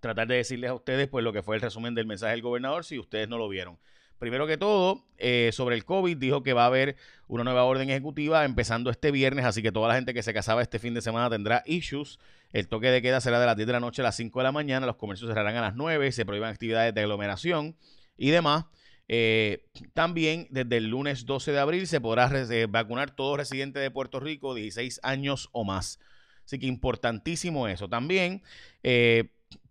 tratar 0.00 0.28
de 0.28 0.36
decirles 0.36 0.70
a 0.70 0.74
ustedes 0.74 1.08
pues 1.08 1.24
lo 1.24 1.32
que 1.32 1.42
fue 1.42 1.56
el 1.56 1.62
resumen 1.62 1.94
del 1.94 2.06
mensaje 2.06 2.32
del 2.32 2.42
gobernador 2.42 2.84
si 2.84 2.98
ustedes 2.98 3.28
no 3.28 3.38
lo 3.38 3.48
vieron. 3.48 3.78
Primero 4.18 4.46
que 4.46 4.58
todo, 4.58 5.06
eh, 5.16 5.48
sobre 5.50 5.76
el 5.76 5.86
COVID, 5.86 6.18
dijo 6.18 6.42
que 6.42 6.52
va 6.52 6.64
a 6.64 6.66
haber 6.66 6.96
una 7.26 7.42
nueva 7.42 7.64
orden 7.64 7.88
ejecutiva 7.88 8.44
empezando 8.44 8.90
este 8.90 9.10
viernes, 9.10 9.46
así 9.46 9.62
que 9.62 9.72
toda 9.72 9.88
la 9.88 9.94
gente 9.94 10.12
que 10.12 10.22
se 10.22 10.34
casaba 10.34 10.60
este 10.60 10.78
fin 10.78 10.92
de 10.92 11.00
semana 11.00 11.30
tendrá 11.30 11.62
issues. 11.64 12.18
El 12.52 12.68
toque 12.68 12.90
de 12.90 13.00
queda 13.00 13.22
será 13.22 13.40
de 13.40 13.46
las 13.46 13.56
10 13.56 13.66
de 13.66 13.72
la 13.72 13.80
noche 13.80 14.02
a 14.02 14.04
las 14.04 14.16
5 14.16 14.38
de 14.38 14.44
la 14.44 14.52
mañana, 14.52 14.84
los 14.84 14.96
comercios 14.96 15.30
cerrarán 15.30 15.56
a 15.56 15.62
las 15.62 15.74
9, 15.74 16.12
se 16.12 16.26
prohíban 16.26 16.50
actividades 16.50 16.92
de 16.92 17.00
aglomeración 17.00 17.76
y 18.18 18.30
demás. 18.30 18.66
Eh, 19.12 19.66
también 19.92 20.46
desde 20.50 20.76
el 20.76 20.86
lunes 20.86 21.26
12 21.26 21.50
de 21.50 21.58
abril 21.58 21.88
se 21.88 22.00
podrá 22.00 22.30
eh, 22.32 22.66
vacunar 22.70 23.10
todo 23.10 23.36
residente 23.36 23.80
de 23.80 23.90
Puerto 23.90 24.20
Rico 24.20 24.54
16 24.54 25.00
años 25.02 25.48
o 25.50 25.64
más. 25.64 25.98
Así 26.44 26.60
que 26.60 26.66
importantísimo 26.66 27.66
eso. 27.66 27.88
También 27.88 28.42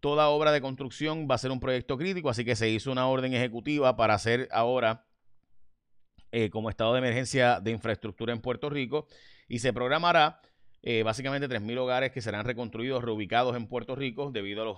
toda 0.01 0.27
obra 0.27 0.51
de 0.51 0.59
construcción 0.59 1.25
va 1.29 1.35
a 1.35 1.37
ser 1.37 1.51
un 1.51 1.61
proyecto 1.61 1.97
crítico, 1.97 2.29
así 2.29 2.43
que 2.43 2.57
se 2.57 2.69
hizo 2.69 2.91
una 2.91 3.07
orden 3.07 3.33
ejecutiva 3.33 3.95
para 3.95 4.15
hacer 4.15 4.49
ahora 4.51 5.05
eh, 6.31 6.49
como 6.49 6.69
estado 6.69 6.93
de 6.93 6.99
emergencia 6.99 7.59
de 7.59 7.71
infraestructura 7.71 8.33
en 8.33 8.41
Puerto 8.41 8.69
Rico 8.69 9.07
y 9.47 9.59
se 9.59 9.71
programará 9.71 10.41
eh, 10.81 11.03
básicamente 11.03 11.47
3.000 11.47 11.77
hogares 11.77 12.11
que 12.11 12.21
serán 12.21 12.45
reconstruidos, 12.45 13.03
reubicados 13.03 13.55
en 13.55 13.67
Puerto 13.67 13.95
Rico 13.95 14.31
debido 14.31 14.61
a 14.63 14.65
los 14.65 14.77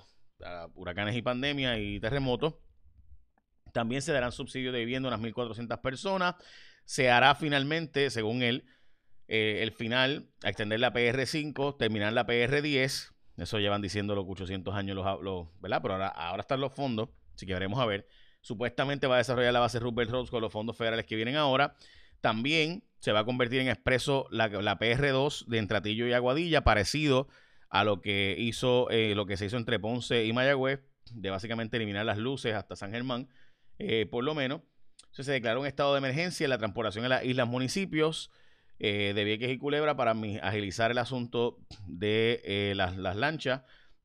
huracanes 0.74 1.16
y 1.16 1.22
pandemias 1.22 1.78
y 1.80 2.00
terremotos. 2.00 2.56
También 3.72 4.02
se 4.02 4.14
darán 4.14 4.32
subsidios 4.32 4.74
de 4.74 4.80
vivienda 4.80 5.10
a 5.10 5.16
unas 5.16 5.22
1.400 5.22 5.82
personas. 5.82 6.36
Se 6.86 7.10
hará 7.10 7.36
finalmente, 7.36 8.10
según 8.10 8.42
él, 8.42 8.66
eh, 9.28 9.60
el 9.62 9.72
final, 9.72 10.30
a 10.44 10.50
extender 10.50 10.80
la 10.80 10.94
PR5, 10.94 11.78
terminar 11.78 12.14
la 12.14 12.26
PR10 12.26 13.12
eso 13.38 13.60
llevan 13.60 13.82
diciendo 13.82 14.14
los 14.16 14.26
800 14.28 14.76
años, 14.76 14.96
los, 14.96 15.48
¿verdad? 15.60 15.82
Pero 15.82 15.96
ahora, 15.96 16.08
ahora 16.10 16.42
están 16.42 16.62
los 16.62 16.74
fondos, 16.74 17.10
así 17.36 17.46
que 17.46 17.54
veremos 17.54 17.80
a 17.80 17.86
ver. 17.86 18.08
Supuestamente 18.42 19.08
va 19.08 19.16
a 19.16 19.18
desarrollar 19.20 19.54
la 19.54 19.60
base 19.60 19.80
Rupert 19.80 20.12
Rhodes 20.12 20.30
con 20.30 20.42
los 20.42 20.52
fondos 20.52 20.78
federales 20.78 21.06
que 21.06 21.16
vienen 21.16 21.36
ahora. 21.36 21.76
También 22.22 22.84
se 23.00 23.12
va 23.12 23.22
a 23.22 23.26
convertir 23.26 23.62
en 23.62 23.68
expreso 23.68 24.28
la, 24.32 24.50
PR2 24.50 25.46
de 25.48 25.58
Entratillo 25.58 26.08
y 26.08 26.14
Aguadilla, 26.14 26.64
parecido 26.64 27.28
a 27.70 27.84
lo 27.84 28.02
que 28.02 28.36
hizo 28.38 28.90
eh, 28.90 29.16
lo 29.16 29.26
que 29.26 29.38
se 29.38 29.46
hizo 29.46 29.58
entre 29.58 29.80
Ponce 29.80 30.26
y 30.26 30.34
Mayagüez, 30.34 30.82
de 31.12 31.30
básicamente 31.30 31.78
eliminar 31.78 32.06
las 32.06 32.18
luces 32.18 32.54
hasta 32.54 32.76
San 32.76 32.92
Germán, 32.92 33.28
eh, 33.82 34.06
por 34.06 34.24
lo 34.24 34.36
menos. 34.36 34.62
Entonces 35.12 35.26
se 35.26 35.32
declaró 35.34 35.62
un 35.62 35.68
estado 35.68 35.94
de 35.94 35.98
emergencia 35.98 36.46
en 36.46 36.50
la 36.50 36.58
transportación 36.58 37.04
en 37.04 37.10
las 37.10 37.26
islas 37.26 37.48
municipios 37.48 38.32
eh, 38.84 39.14
de 39.14 39.24
Vieques 39.24 39.52
y 39.52 39.60
Culebra 39.60 39.96
para 39.96 40.16
agilizar 40.42 40.90
el 40.90 40.98
asunto 40.98 41.60
de 41.86 42.42
eh, 42.46 42.74
las, 42.76 42.96
lanchas 43.16 43.62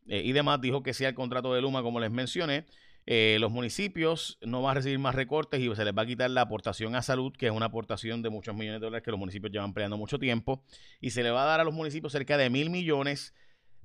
eh, 0.06 0.21
y 0.23 0.33
demás. 0.33 0.61
Dijo 0.61 0.83
que 0.83 0.92
sí 0.92 1.06
al 1.06 1.14
contrato 1.14 1.54
de 1.54 1.62
Luma, 1.62 1.83
como 1.83 1.99
les 1.99 2.11
mencioné. 2.11 2.66
los 3.06 3.50
municipios 3.50 4.37
no 4.42 4.61
van 4.61 4.73
a 4.73 4.75
recibir 4.75 4.99
más 4.99 5.14
recortes 5.14 5.61
y 5.61 5.75
se 5.75 5.83
les 5.83 5.95
va 5.97 6.02
a 6.02 6.06
quitar 6.06 6.28
la 6.28 6.42
aportación 6.42 6.95
a 6.95 7.00
salud, 7.00 7.33
que 7.33 7.47
es 7.47 7.52
una 7.52 7.66
aportación 7.66 8.21
de 8.21 8.28
muchos 8.28 8.54
millones 8.54 8.80
de 8.80 8.85
dólares 8.85 9.02
que 9.02 9.12
los 9.12 9.18
municipios 9.21 9.50
llevan 9.50 9.73
peleando 9.73 9.97
mucho 9.97 10.18
tiempo. 10.18 10.62
Y 11.00 11.11
se 11.11 11.23
le 11.23 11.30
va 11.30 11.45
a 11.45 11.47
dar 11.47 11.61
a 11.61 11.64
los 11.64 11.73
municipios 11.73 12.12
cerca 12.12 12.37
de 12.37 12.50
mil 12.50 12.68
millones 12.68 13.33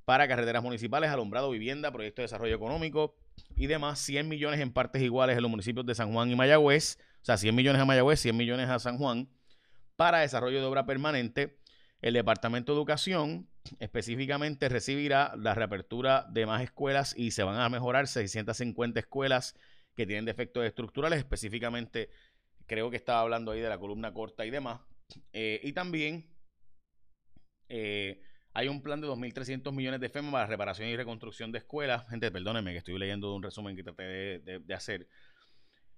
para 0.04 0.28
carreteras 0.28 0.62
municipales, 0.62 1.08
alumbrado, 1.08 1.48
vivienda, 1.50 1.90
proyectos 1.90 2.16
de 2.16 2.24
desarrollo 2.24 2.56
económico 2.56 3.14
y 3.56 3.66
demás. 3.66 3.98
100 4.00 4.28
millones 4.28 4.60
en 4.60 4.72
partes 4.72 5.02
iguales 5.02 5.36
en 5.36 5.42
los 5.42 5.50
municipios 5.50 5.86
de 5.86 5.94
San 5.94 6.12
Juan 6.12 6.30
y 6.30 6.36
Mayagüez. 6.36 6.98
O 7.22 7.24
sea, 7.24 7.36
100 7.36 7.54
millones 7.54 7.80
a 7.80 7.84
Mayagüez, 7.84 8.20
100 8.20 8.36
millones 8.36 8.68
a 8.68 8.78
San 8.78 8.98
Juan 8.98 9.28
para 9.96 10.20
desarrollo 10.20 10.60
de 10.60 10.66
obra 10.66 10.86
permanente. 10.86 11.58
El 12.00 12.14
Departamento 12.14 12.72
de 12.72 12.78
Educación 12.78 13.48
específicamente 13.78 14.68
recibirá 14.68 15.34
la 15.36 15.54
reapertura 15.54 16.26
de 16.30 16.46
más 16.46 16.62
escuelas 16.62 17.14
y 17.16 17.30
se 17.30 17.44
van 17.44 17.60
a 17.60 17.68
mejorar 17.68 18.08
650 18.08 18.98
escuelas 18.98 19.54
que 19.94 20.06
tienen 20.06 20.24
defectos 20.24 20.64
estructurales. 20.64 21.20
Específicamente, 21.20 22.10
creo 22.66 22.90
que 22.90 22.96
estaba 22.96 23.20
hablando 23.20 23.52
ahí 23.52 23.60
de 23.60 23.68
la 23.68 23.78
columna 23.78 24.12
corta 24.12 24.44
y 24.44 24.50
demás. 24.50 24.80
Eh, 25.32 25.60
y 25.62 25.72
también 25.72 26.32
eh, 27.68 28.20
hay 28.54 28.68
un 28.68 28.82
plan 28.82 29.00
de 29.00 29.08
2.300 29.08 29.72
millones 29.72 30.00
de 30.00 30.08
FEMA 30.08 30.30
para 30.30 30.46
reparación 30.46 30.88
y 30.88 30.96
reconstrucción 30.96 31.52
de 31.52 31.58
escuelas. 31.58 32.08
Gente, 32.08 32.30
perdónenme 32.30 32.72
que 32.72 32.78
estoy 32.78 32.98
leyendo 32.98 33.34
un 33.34 33.42
resumen 33.42 33.76
que 33.76 33.82
traté 33.82 34.02
de, 34.40 34.74
hacer. 34.74 35.08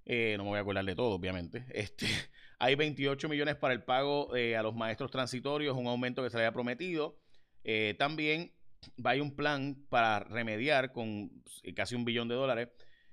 Eh, 0.05 0.35
no 0.37 0.45
me 0.45 0.51
voy 0.51 0.59
a 0.59 0.63
acordar 0.63 0.85
de 0.85 0.95
todo, 0.95 1.11
obviamente. 1.11 1.65
Este, 1.73 2.07
hay 2.59 2.75
28 2.77 3.29
millones 3.29 3.57
para 3.57 3.75
el 3.75 3.83
pago 3.83 4.35
eh, 4.37 4.57
a 4.57 4.63
los 4.63 4.75
maestros 4.75 5.11
transitorios, 5.11 5.77
un 5.77 5.87
aumento 5.87 6.23
que 6.23 6.31
se 6.31 6.37
le 6.37 6.45
había 6.45 6.53
prometido. 6.53 7.19
Eh, 7.65 7.95
también 7.99 8.53
hay 9.03 9.21
un 9.21 9.35
plan 9.35 9.77
para 9.89 10.21
remediar 10.21 10.93
con 10.93 11.31
eh, 11.63 11.75
casi 11.75 11.95
un 11.95 12.05
billón 12.05 12.29
de 12.29 12.35
dólares 12.35 12.69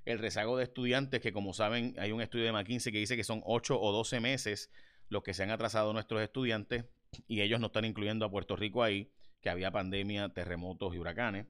el 0.06 0.20
rezago 0.20 0.58
de 0.58 0.64
estudiantes, 0.64 1.22
que 1.22 1.32
como 1.32 1.54
saben 1.54 1.96
hay 1.98 2.12
un 2.12 2.22
estudio 2.22 2.46
de 2.46 2.52
McKinsey 2.52 2.92
que 2.92 3.00
dice 3.00 3.16
que 3.16 3.24
son 3.24 3.42
8 3.46 3.80
o 3.80 3.92
12 3.92 4.20
meses 4.20 4.72
los 5.10 5.24
que 5.24 5.34
se 5.34 5.44
han 5.44 5.52
atrasado 5.52 5.94
nuestros 5.94 6.22
estudiantes 6.22 6.86
y 7.28 7.42
ellos 7.42 7.60
no 7.60 7.68
están 7.68 7.86
incluyendo 7.86 8.26
a 8.26 8.32
Puerto 8.32 8.56
Rico 8.56 8.84
ahí, 8.84 9.12
que 9.42 9.50
había 9.50 9.72
pandemia, 9.72 10.30
terremotos 10.30 10.96
y 10.96 11.00
huracanes. 11.00 11.48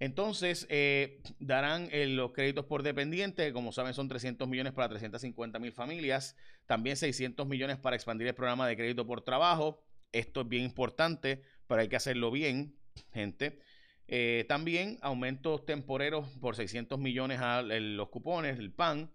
Entonces, 0.00 0.66
eh, 0.70 1.20
darán 1.40 1.88
eh, 1.90 2.06
los 2.06 2.32
créditos 2.32 2.66
por 2.66 2.84
dependiente, 2.84 3.52
como 3.52 3.72
saben 3.72 3.94
son 3.94 4.08
300 4.08 4.48
millones 4.48 4.72
para 4.72 4.88
350 4.88 5.58
mil 5.58 5.72
familias, 5.72 6.36
también 6.66 6.96
600 6.96 7.46
millones 7.48 7.78
para 7.78 7.96
expandir 7.96 8.28
el 8.28 8.34
programa 8.34 8.68
de 8.68 8.76
crédito 8.76 9.06
por 9.06 9.22
trabajo. 9.22 9.82
Esto 10.12 10.42
es 10.42 10.48
bien 10.48 10.64
importante, 10.64 11.42
pero 11.66 11.80
hay 11.80 11.88
que 11.88 11.96
hacerlo 11.96 12.30
bien, 12.30 12.76
gente. 13.12 13.58
Eh, 14.06 14.44
también 14.48 14.98
aumentos 15.02 15.66
temporeros 15.66 16.28
por 16.40 16.54
600 16.54 16.98
millones 16.98 17.40
a 17.40 17.62
los 17.62 18.08
cupones, 18.08 18.58
el 18.58 18.72
PAN. 18.72 19.12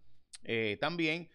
también 0.82 1.30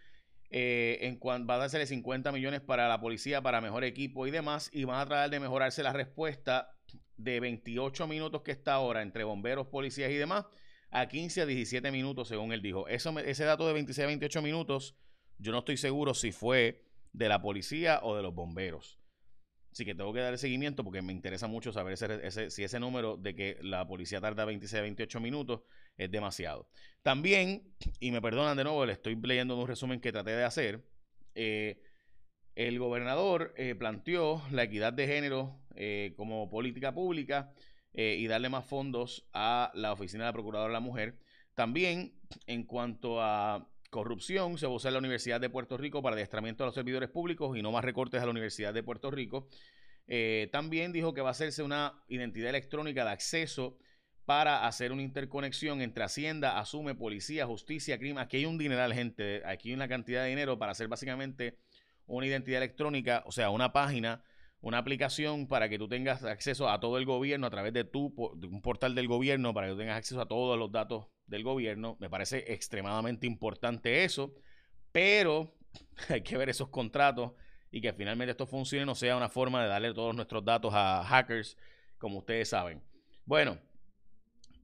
Eh, 0.50 0.99
en 1.02 1.17
cuanto 1.17 1.47
va 1.47 1.57
a 1.57 1.59
darse 1.59 1.85
50 1.85 2.33
millones 2.33 2.61
para 2.62 2.88
la 2.88 3.00
policía, 3.00 3.43
para 3.43 3.61
mejor 3.61 3.85
equipo 3.85 4.26
y 4.26 4.31
demás, 4.31 4.71
y 4.73 4.85
van 4.85 5.00
a 5.00 5.07
tratar 5.07 5.31
de 5.31 5.40
mejorarse 5.40 5.83
la 5.83 5.93
respuesta 5.93 6.75
de 7.19 7.40
28 7.40 8.07
minutos 8.07 8.43
que 8.43 8.52
está 8.52 8.75
ahora 8.75 9.02
entre 9.02 9.25
bomberos, 9.25 9.67
policías 9.67 10.11
y 10.11 10.14
demás, 10.14 10.47
a 10.90 11.07
15 11.07 11.43
a 11.43 11.47
17 11.47 11.90
minutos, 11.90 12.28
según 12.28 12.52
él 12.52 12.62
dijo. 12.62 12.88
Eso, 12.88 13.19
ese 13.19 13.45
dato 13.45 13.67
de 13.67 13.75
26 13.75 14.05
a 14.05 14.07
28 14.07 14.40
minutos, 14.40 14.97
yo 15.38 15.52
no 15.52 15.59
estoy 15.59 15.76
seguro 15.76 16.14
si 16.14 16.33
fue 16.33 16.83
de 17.12 17.28
la 17.28 17.43
policía 17.43 18.00
o 18.02 18.17
de 18.17 18.23
los 18.23 18.35
bomberos. 18.35 18.99
Así 19.71 19.85
que 19.85 19.95
tengo 19.95 20.12
que 20.12 20.21
dar 20.21 20.33
el 20.33 20.38
seguimiento 20.38 20.83
porque 20.83 21.02
me 21.02 21.12
interesa 21.12 21.47
mucho 21.47 21.73
saber 21.73 21.97
si 22.50 22.64
ese 22.64 22.81
número 22.81 23.17
de 23.17 23.35
que 23.35 23.59
la 23.61 23.87
policía 23.87 24.21
tarda 24.21 24.47
26 24.47 24.81
a 24.81 24.83
28 24.83 25.21
minutos 25.21 25.61
es 25.99 26.11
demasiado. 26.11 26.69
También, 27.02 27.62
y 28.00 28.11
me 28.11 28.23
perdonan 28.23 28.57
de 28.57 28.64
nuevo, 28.64 28.87
le 28.87 28.93
estoy 28.93 29.17
leyendo 29.17 29.57
un 29.59 29.67
resumen 29.67 30.00
que 30.00 30.12
traté 30.12 30.31
de 30.31 30.45
hacer. 30.45 30.85
Eh, 31.35 31.81
el 32.55 32.78
gobernador 32.78 33.55
eh, 33.57 33.75
planteó 33.75 34.43
la 34.50 34.64
equidad 34.64 34.93
de 34.93 35.07
género 35.07 35.61
eh, 35.75 36.14
como 36.17 36.49
política 36.49 36.93
pública 36.93 37.52
y 37.95 38.28
darle 38.28 38.49
más 38.49 38.64
fondos 38.64 39.28
a 39.33 39.73
la 39.75 39.93
Oficina 39.93 40.23
de 40.23 40.28
la 40.28 40.33
Procuradora 40.33 40.69
de 40.69 40.73
la 40.73 40.78
Mujer. 40.78 41.19
También, 41.55 42.14
en 42.47 42.62
cuanto 42.62 43.21
a 43.21 43.69
corrupción, 43.90 44.57
se 44.57 44.67
va 44.67 44.73
a 44.73 44.76
usar 44.76 44.93
la 44.93 45.00
Universidad 45.00 45.40
de 45.40 45.50
Puerto 45.50 45.76
Rico 45.76 46.00
para 46.00 46.14
adiestramiento 46.14 46.62
de 46.62 46.67
los 46.67 46.76
servidores 46.76 47.09
públicos 47.09 47.57
y 47.57 47.62
no 47.62 47.73
más 47.73 47.85
recortes 47.85 48.23
a 48.23 48.25
la 48.25 48.31
Universidad 48.31 48.73
de 48.73 48.85
Puerto 48.85 49.11
Rico. 49.11 49.49
También 50.52 50.93
dijo 50.93 51.12
que 51.12 51.23
va 51.23 51.31
a 51.31 51.33
hacerse 51.33 51.64
una 51.64 52.00
identidad 52.07 52.50
electrónica 52.50 53.05
de 53.05 53.11
acceso 53.11 53.78
para 54.28 54.66
hacer 54.66 54.92
una 54.92 55.00
interconexión 55.00 55.80
entre 55.80 56.04
Hacienda, 56.04 56.58
Asume, 56.58 56.94
Policía, 56.94 57.47
Justicia, 57.47 57.97
Crimen. 57.97 58.18
Aquí 58.18 58.37
hay 58.37 58.44
un 58.44 58.58
dineral, 58.58 58.92
gente. 58.92 59.40
Aquí 59.47 59.70
hay 59.70 59.75
una 59.75 59.88
cantidad 59.88 60.23
de 60.23 60.28
dinero 60.28 60.58
para 60.58 60.73
hacer 60.73 60.87
básicamente 60.87 61.56
una 62.04 62.26
identidad 62.26 62.58
electrónica, 62.58 63.23
o 63.25 63.32
sea, 63.32 63.49
una 63.49 63.73
página, 63.73 64.23
una 64.61 64.76
aplicación 64.76 65.49
para 65.49 65.70
que 65.70 65.78
tú 65.78 65.88
tengas 65.88 66.25
acceso 66.25 66.68
a 66.68 66.78
todo 66.78 66.99
el 66.99 67.06
gobierno 67.06 67.47
a 67.47 67.50
través 67.50 67.73
de, 67.73 67.85
tu, 67.85 68.12
de 68.37 68.49
un 68.49 68.61
portal 68.61 68.94
del 68.94 69.08
gobierno, 69.08 69.54
para 69.54 69.68
que 69.68 69.73
tú 69.73 69.78
tengas 69.78 69.97
acceso 69.97 70.20
a 70.20 70.28
todos 70.28 70.58
los 70.58 70.70
datos 70.70 71.06
del 71.26 71.42
gobierno. 71.42 71.97
Me 71.99 72.11
parece 72.11 72.52
extremadamente 72.52 73.26
importante 73.26 74.04
eso, 74.04 74.35
pero 74.92 75.56
hay 76.11 76.20
que 76.20 76.37
ver 76.37 76.50
esos 76.50 76.68
contratos 76.68 77.32
y 77.70 77.80
que 77.80 77.94
finalmente 77.94 78.32
esto 78.32 78.47
funcione, 78.47 78.85
no 78.85 78.94
sea 78.94 79.16
una 79.16 79.30
forma 79.30 79.62
de 79.62 79.68
darle 79.70 79.94
todos 79.94 80.14
nuestros 80.14 80.44
datos 80.44 80.75
a 80.75 81.02
hackers, 81.02 81.56
como 81.97 82.18
ustedes 82.18 82.50
saben. 82.50 82.82
Bueno, 83.25 83.58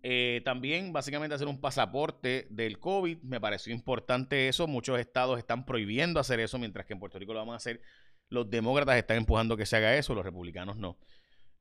eh, 0.06 0.42
también 0.44 0.92
básicamente 0.92 1.34
hacer 1.34 1.48
un 1.48 1.62
pasaporte 1.62 2.46
del 2.50 2.78
COVID, 2.78 3.22
me 3.22 3.40
pareció 3.40 3.72
importante 3.72 4.48
eso. 4.48 4.66
Muchos 4.66 5.00
estados 5.00 5.38
están 5.38 5.64
prohibiendo 5.64 6.20
hacer 6.20 6.40
eso, 6.40 6.58
mientras 6.58 6.84
que 6.84 6.92
en 6.92 6.98
Puerto 6.98 7.18
Rico 7.18 7.32
lo 7.32 7.38
vamos 7.38 7.54
a 7.54 7.56
hacer. 7.56 7.80
Los 8.28 8.50
demócratas 8.50 8.98
están 8.98 9.16
empujando 9.16 9.56
que 9.56 9.64
se 9.64 9.76
haga 9.76 9.96
eso, 9.96 10.14
los 10.14 10.22
republicanos 10.22 10.76
no. 10.76 10.98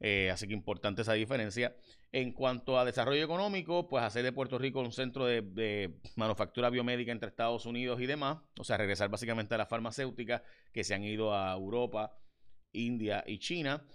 Eh, 0.01 0.29
así 0.29 0.45
que 0.45 0.53
importante 0.53 1.03
esa 1.03 1.13
diferencia. 1.13 1.73
En 2.11 2.33
cuanto 2.33 2.77
a 2.77 2.83
desarrollo 2.83 3.23
económico, 3.23 3.87
pues 3.87 4.03
hacer 4.03 4.23
de 4.23 4.33
Puerto 4.33 4.57
Rico 4.57 4.81
un 4.81 4.91
centro 4.91 5.25
de, 5.25 5.93
manufactura 6.17 6.69
biomédica 6.69 7.13
entre 7.13 7.29
Estados 7.29 7.65
Unidos 7.65 8.01
y 8.01 8.07
demás. 8.07 8.39
O 8.59 8.65
sea, 8.65 8.75
regresar 8.75 9.07
básicamente 9.07 9.55
a 9.55 9.57
las 9.57 9.69
farmacéuticas 9.69 10.41
que 10.73 10.83
se 10.83 10.93
han 10.93 11.05
ido 11.05 11.33
a 11.33 11.53
Europa, 11.53 12.17
India 12.73 13.23
y 13.25 13.39
China. 13.39 13.85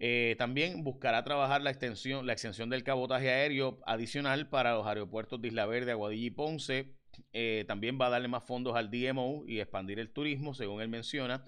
Eh, 0.00 0.36
también 0.38 0.84
buscará 0.84 1.24
trabajar 1.24 1.60
la 1.62 1.70
extensión, 1.70 2.26
la 2.26 2.32
extensión 2.32 2.70
del 2.70 2.84
cabotaje 2.84 3.30
aéreo 3.30 3.80
adicional 3.86 4.48
para 4.48 4.74
los 4.74 4.86
aeropuertos 4.86 5.40
de 5.40 5.48
Isla 5.48 5.66
Verde, 5.66 5.92
Aguadilla 5.92 6.26
y 6.26 6.30
Ponce. 6.30 6.94
Eh, 7.32 7.64
también 7.66 7.98
va 8.00 8.06
a 8.06 8.10
darle 8.10 8.28
más 8.28 8.44
fondos 8.44 8.76
al 8.76 8.90
DMO 8.90 9.44
y 9.46 9.60
expandir 9.60 9.98
el 9.98 10.10
turismo, 10.10 10.54
según 10.54 10.80
él 10.82 10.88
menciona, 10.88 11.44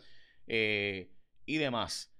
y 0.46 1.56
demás. 1.58 2.10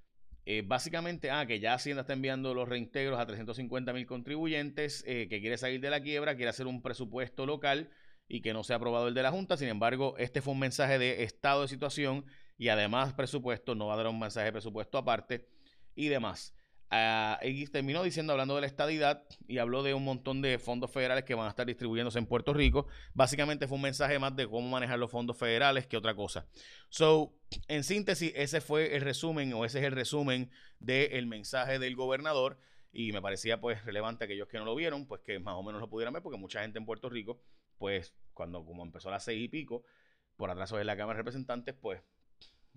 Eh, 0.46 0.62
básicamente, 0.66 1.30
ah, 1.30 1.46
que 1.46 1.60
ya 1.60 1.75
Hacienda 1.75 2.00
está 2.00 2.12
enviando 2.14 2.54
los 2.54 2.68
reintegros 2.68 3.20
a 3.20 3.26
350 3.26 3.93
mil 3.93 4.06
contribuyentes, 4.06 5.04
eh, 5.06 5.28
que 5.28 5.40
quiere 5.40 5.58
salir 5.58 5.80
de 5.80 5.90
la 5.90 6.02
quiebra, 6.02 6.34
quiere 6.34 6.50
hacer 6.50 6.66
un 6.66 6.82
presupuesto 6.82 7.47
local 7.47 7.90
y 8.26 8.40
que 8.40 8.52
no 8.52 8.64
se 8.64 8.73
ha 8.73 8.76
aprobado 8.76 9.06
el 9.08 9.14
de 9.14 9.23
la 9.23 9.30
Junta. 9.30 9.56
Sin 9.56 9.69
embargo, 9.69 10.16
este 10.19 10.40
fue 10.40 10.54
un 10.54 10.58
mensaje 10.58 10.99
de 10.99 11.23
estado 11.23 11.62
de 11.62 11.69
situación 11.69 12.25
y 12.58 12.69
además 12.69 13.12
presupuesto, 13.12 13.75
no 13.75 13.86
va 13.86 13.95
a 13.95 13.97
dar 13.99 14.08
un 14.08 14.19
mensaje 14.19 14.47
de 14.47 14.52
presupuesto 14.52 14.99
aparte 14.99 15.47
y 16.00 16.08
demás. 16.08 16.54
Uh, 16.93 17.36
y 17.45 17.67
terminó 17.67 18.02
diciendo, 18.02 18.32
hablando 18.32 18.56
de 18.56 18.63
la 18.63 18.67
estadidad, 18.67 19.25
y 19.47 19.58
habló 19.58 19.84
de 19.84 19.95
un 19.95 20.02
montón 20.02 20.43
de 20.43 20.58
fondos 20.58 20.91
federales 20.91 21.25
que 21.25 21.34
van 21.34 21.47
a 21.47 21.50
estar 21.50 21.65
distribuyéndose 21.65 22.19
en 22.19 22.26
Puerto 22.26 22.52
Rico. 22.52 22.89
Básicamente 23.15 23.69
fue 23.69 23.76
un 23.76 23.82
mensaje 23.82 24.19
más 24.19 24.34
de 24.34 24.49
cómo 24.49 24.69
manejar 24.69 24.99
los 24.99 25.10
fondos 25.10 25.36
federales 25.36 25.86
que 25.86 25.97
otra 25.97 26.17
cosa. 26.17 26.49
So, 26.89 27.32
en 27.69 27.84
síntesis, 27.84 28.32
ese 28.34 28.60
fue 28.60 28.97
el 28.97 29.02
resumen, 29.02 29.52
o 29.52 29.65
ese 29.65 29.78
es 29.78 29.84
el 29.84 29.93
resumen 29.93 30.50
del 30.80 31.26
mensaje 31.26 31.78
del 31.78 31.95
gobernador. 31.95 32.58
Y 32.93 33.13
me 33.13 33.23
parecía 33.23 33.60
pues 33.60 33.84
relevante 33.84 34.25
aquellos 34.25 34.49
que 34.49 34.58
no 34.58 34.65
lo 34.65 34.75
vieron, 34.75 35.06
pues 35.06 35.21
que 35.21 35.39
más 35.39 35.54
o 35.54 35.63
menos 35.63 35.80
lo 35.80 35.89
pudieran 35.89 36.13
ver, 36.13 36.25
porque 36.25 36.39
mucha 36.39 36.63
gente 36.63 36.78
en 36.80 36.86
Puerto 36.86 37.08
Rico, 37.08 37.41
pues 37.78 38.17
cuando 38.34 38.65
como 38.65 38.82
empezó 38.82 39.10
a 39.10 39.13
las 39.13 39.23
seis 39.23 39.45
y 39.45 39.49
pico, 39.49 39.84
por 40.36 40.50
atraso 40.50 40.76
de 40.76 40.82
la 40.82 40.97
Cámara 40.97 41.19
de 41.19 41.21
Representantes, 41.21 41.76
pues 41.80 42.02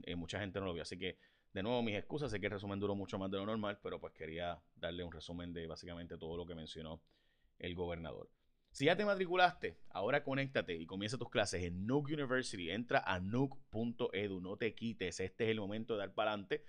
eh, 0.03 0.15
mucha 0.15 0.39
gente 0.39 0.59
no 0.59 0.67
lo 0.67 0.73
vio. 0.73 0.83
Así 0.83 0.99
que 0.99 1.17
de 1.53 1.61
nuevo, 1.61 1.83
mis 1.83 1.95
excusas, 1.95 2.31
sé 2.31 2.39
que 2.39 2.47
el 2.47 2.51
resumen 2.51 2.79
duró 2.79 2.95
mucho 2.95 3.19
más 3.19 3.29
de 3.29 3.37
lo 3.37 3.45
normal, 3.45 3.79
pero 3.81 3.99
pues 3.99 4.13
quería 4.13 4.59
darle 4.75 5.03
un 5.03 5.11
resumen 5.11 5.53
de 5.53 5.67
básicamente 5.67 6.17
todo 6.17 6.35
lo 6.35 6.45
que 6.45 6.55
mencionó 6.55 7.01
el 7.59 7.75
gobernador. 7.75 8.29
Si 8.71 8.85
ya 8.85 8.97
te 8.97 9.05
matriculaste, 9.05 9.77
ahora 9.89 10.23
conéctate 10.23 10.73
y 10.73 10.87
comienza 10.87 11.19
tus 11.19 11.29
clases 11.29 11.61
en 11.63 11.85
Nuke 11.85 12.13
University. 12.13 12.71
Entra 12.71 13.03
a 13.05 13.19
nuke.edu, 13.19 14.41
no 14.41 14.57
te 14.57 14.73
quites, 14.73 15.19
este 15.19 15.43
es 15.43 15.51
el 15.51 15.59
momento 15.59 15.93
de 15.93 15.99
dar 15.99 16.13
para 16.15 16.31
adelante. 16.31 16.65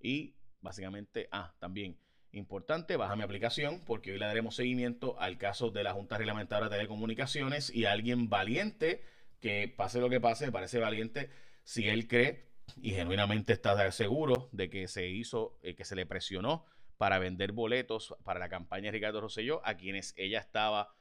Y 0.00 0.34
básicamente, 0.62 1.28
ah, 1.30 1.54
también 1.58 1.98
importante, 2.32 2.96
baja 2.96 3.16
mi 3.16 3.22
aplicación 3.22 3.82
porque 3.84 4.12
hoy 4.12 4.18
le 4.18 4.24
daremos 4.24 4.56
seguimiento 4.56 5.20
al 5.20 5.36
caso 5.36 5.70
de 5.70 5.84
la 5.84 5.92
Junta 5.92 6.16
Reglamentaria 6.16 6.70
de 6.70 6.76
Telecomunicaciones 6.76 7.68
y 7.74 7.84
alguien 7.84 8.30
valiente, 8.30 9.02
que 9.40 9.68
pase 9.68 10.00
lo 10.00 10.08
que 10.08 10.20
pase, 10.20 10.46
me 10.46 10.52
parece 10.52 10.78
valiente, 10.78 11.28
si 11.64 11.86
él 11.86 12.08
cree 12.08 12.46
y 12.76 12.90
genuinamente 12.90 13.52
está 13.52 13.90
seguro 13.90 14.48
de 14.52 14.68
que 14.68 14.88
se 14.88 15.08
hizo, 15.08 15.58
eh, 15.62 15.74
que 15.74 15.84
se 15.84 15.96
le 15.96 16.06
presionó 16.06 16.64
para 16.96 17.18
vender 17.18 17.52
boletos 17.52 18.14
para 18.24 18.38
la 18.38 18.48
campaña 18.48 18.86
de 18.86 18.92
Ricardo 18.92 19.20
Rosselló 19.20 19.60
a 19.64 19.76
quienes 19.76 20.14
ella 20.16 20.38
estaba 20.38 20.94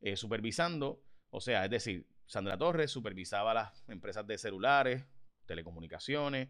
eh, 0.00 0.16
supervisando. 0.16 1.02
O 1.30 1.40
sea, 1.40 1.64
es 1.64 1.70
decir, 1.70 2.06
Sandra 2.26 2.58
Torres 2.58 2.90
supervisaba 2.90 3.54
las 3.54 3.88
empresas 3.88 4.26
de 4.26 4.38
celulares, 4.38 5.04
telecomunicaciones, 5.46 6.48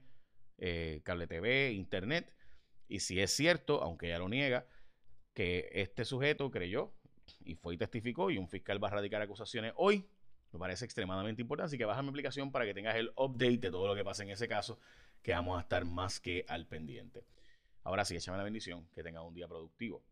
eh, 0.58 1.00
cable 1.04 1.26
TV, 1.26 1.72
internet. 1.72 2.35
Y 2.88 3.00
si 3.00 3.20
es 3.20 3.30
cierto, 3.30 3.82
aunque 3.82 4.06
ella 4.06 4.18
lo 4.18 4.28
niega, 4.28 4.66
que 5.35 5.70
este 5.72 6.04
sujeto 6.04 6.50
creyó 6.50 6.92
y 7.44 7.54
fue 7.54 7.74
y 7.74 7.78
testificó 7.78 8.30
y 8.30 8.38
un 8.38 8.48
fiscal 8.48 8.82
va 8.82 8.88
a 8.88 8.92
radicar 8.92 9.22
acusaciones 9.22 9.72
hoy 9.76 10.06
me 10.53 10.59
parece 10.59 10.85
extremadamente 10.85 11.43
importante. 11.43 11.67
Así 11.67 11.79
que 11.79 11.85
baja 11.85 12.03
mi 12.03 12.11
aplicación 12.11 12.53
para 12.53 12.65
que 12.65 12.75
tengas 12.75 12.97
el 12.97 13.12
update 13.17 13.59
de 13.59 13.71
todo 13.71 13.87
lo 13.87 13.95
que 13.95 14.05
pasa 14.05 14.23
en 14.23 14.31
ese 14.31 14.49
caso, 14.49 14.79
que 15.23 15.33
vamos 15.33 15.59
a 15.59 15.62
estar 15.62 15.85
más 15.85 16.21
que 16.21 16.45
al 16.49 16.67
pendiente. 16.67 17.25
Ahora 17.85 18.05
sí, 18.05 18.15
échame 18.15 18.38
la 18.38 18.45
bendición, 18.45 18.87
que 18.95 19.03
tengas 19.03 19.25
un 19.25 19.35
día 19.35 19.49
productivo. 19.49 20.03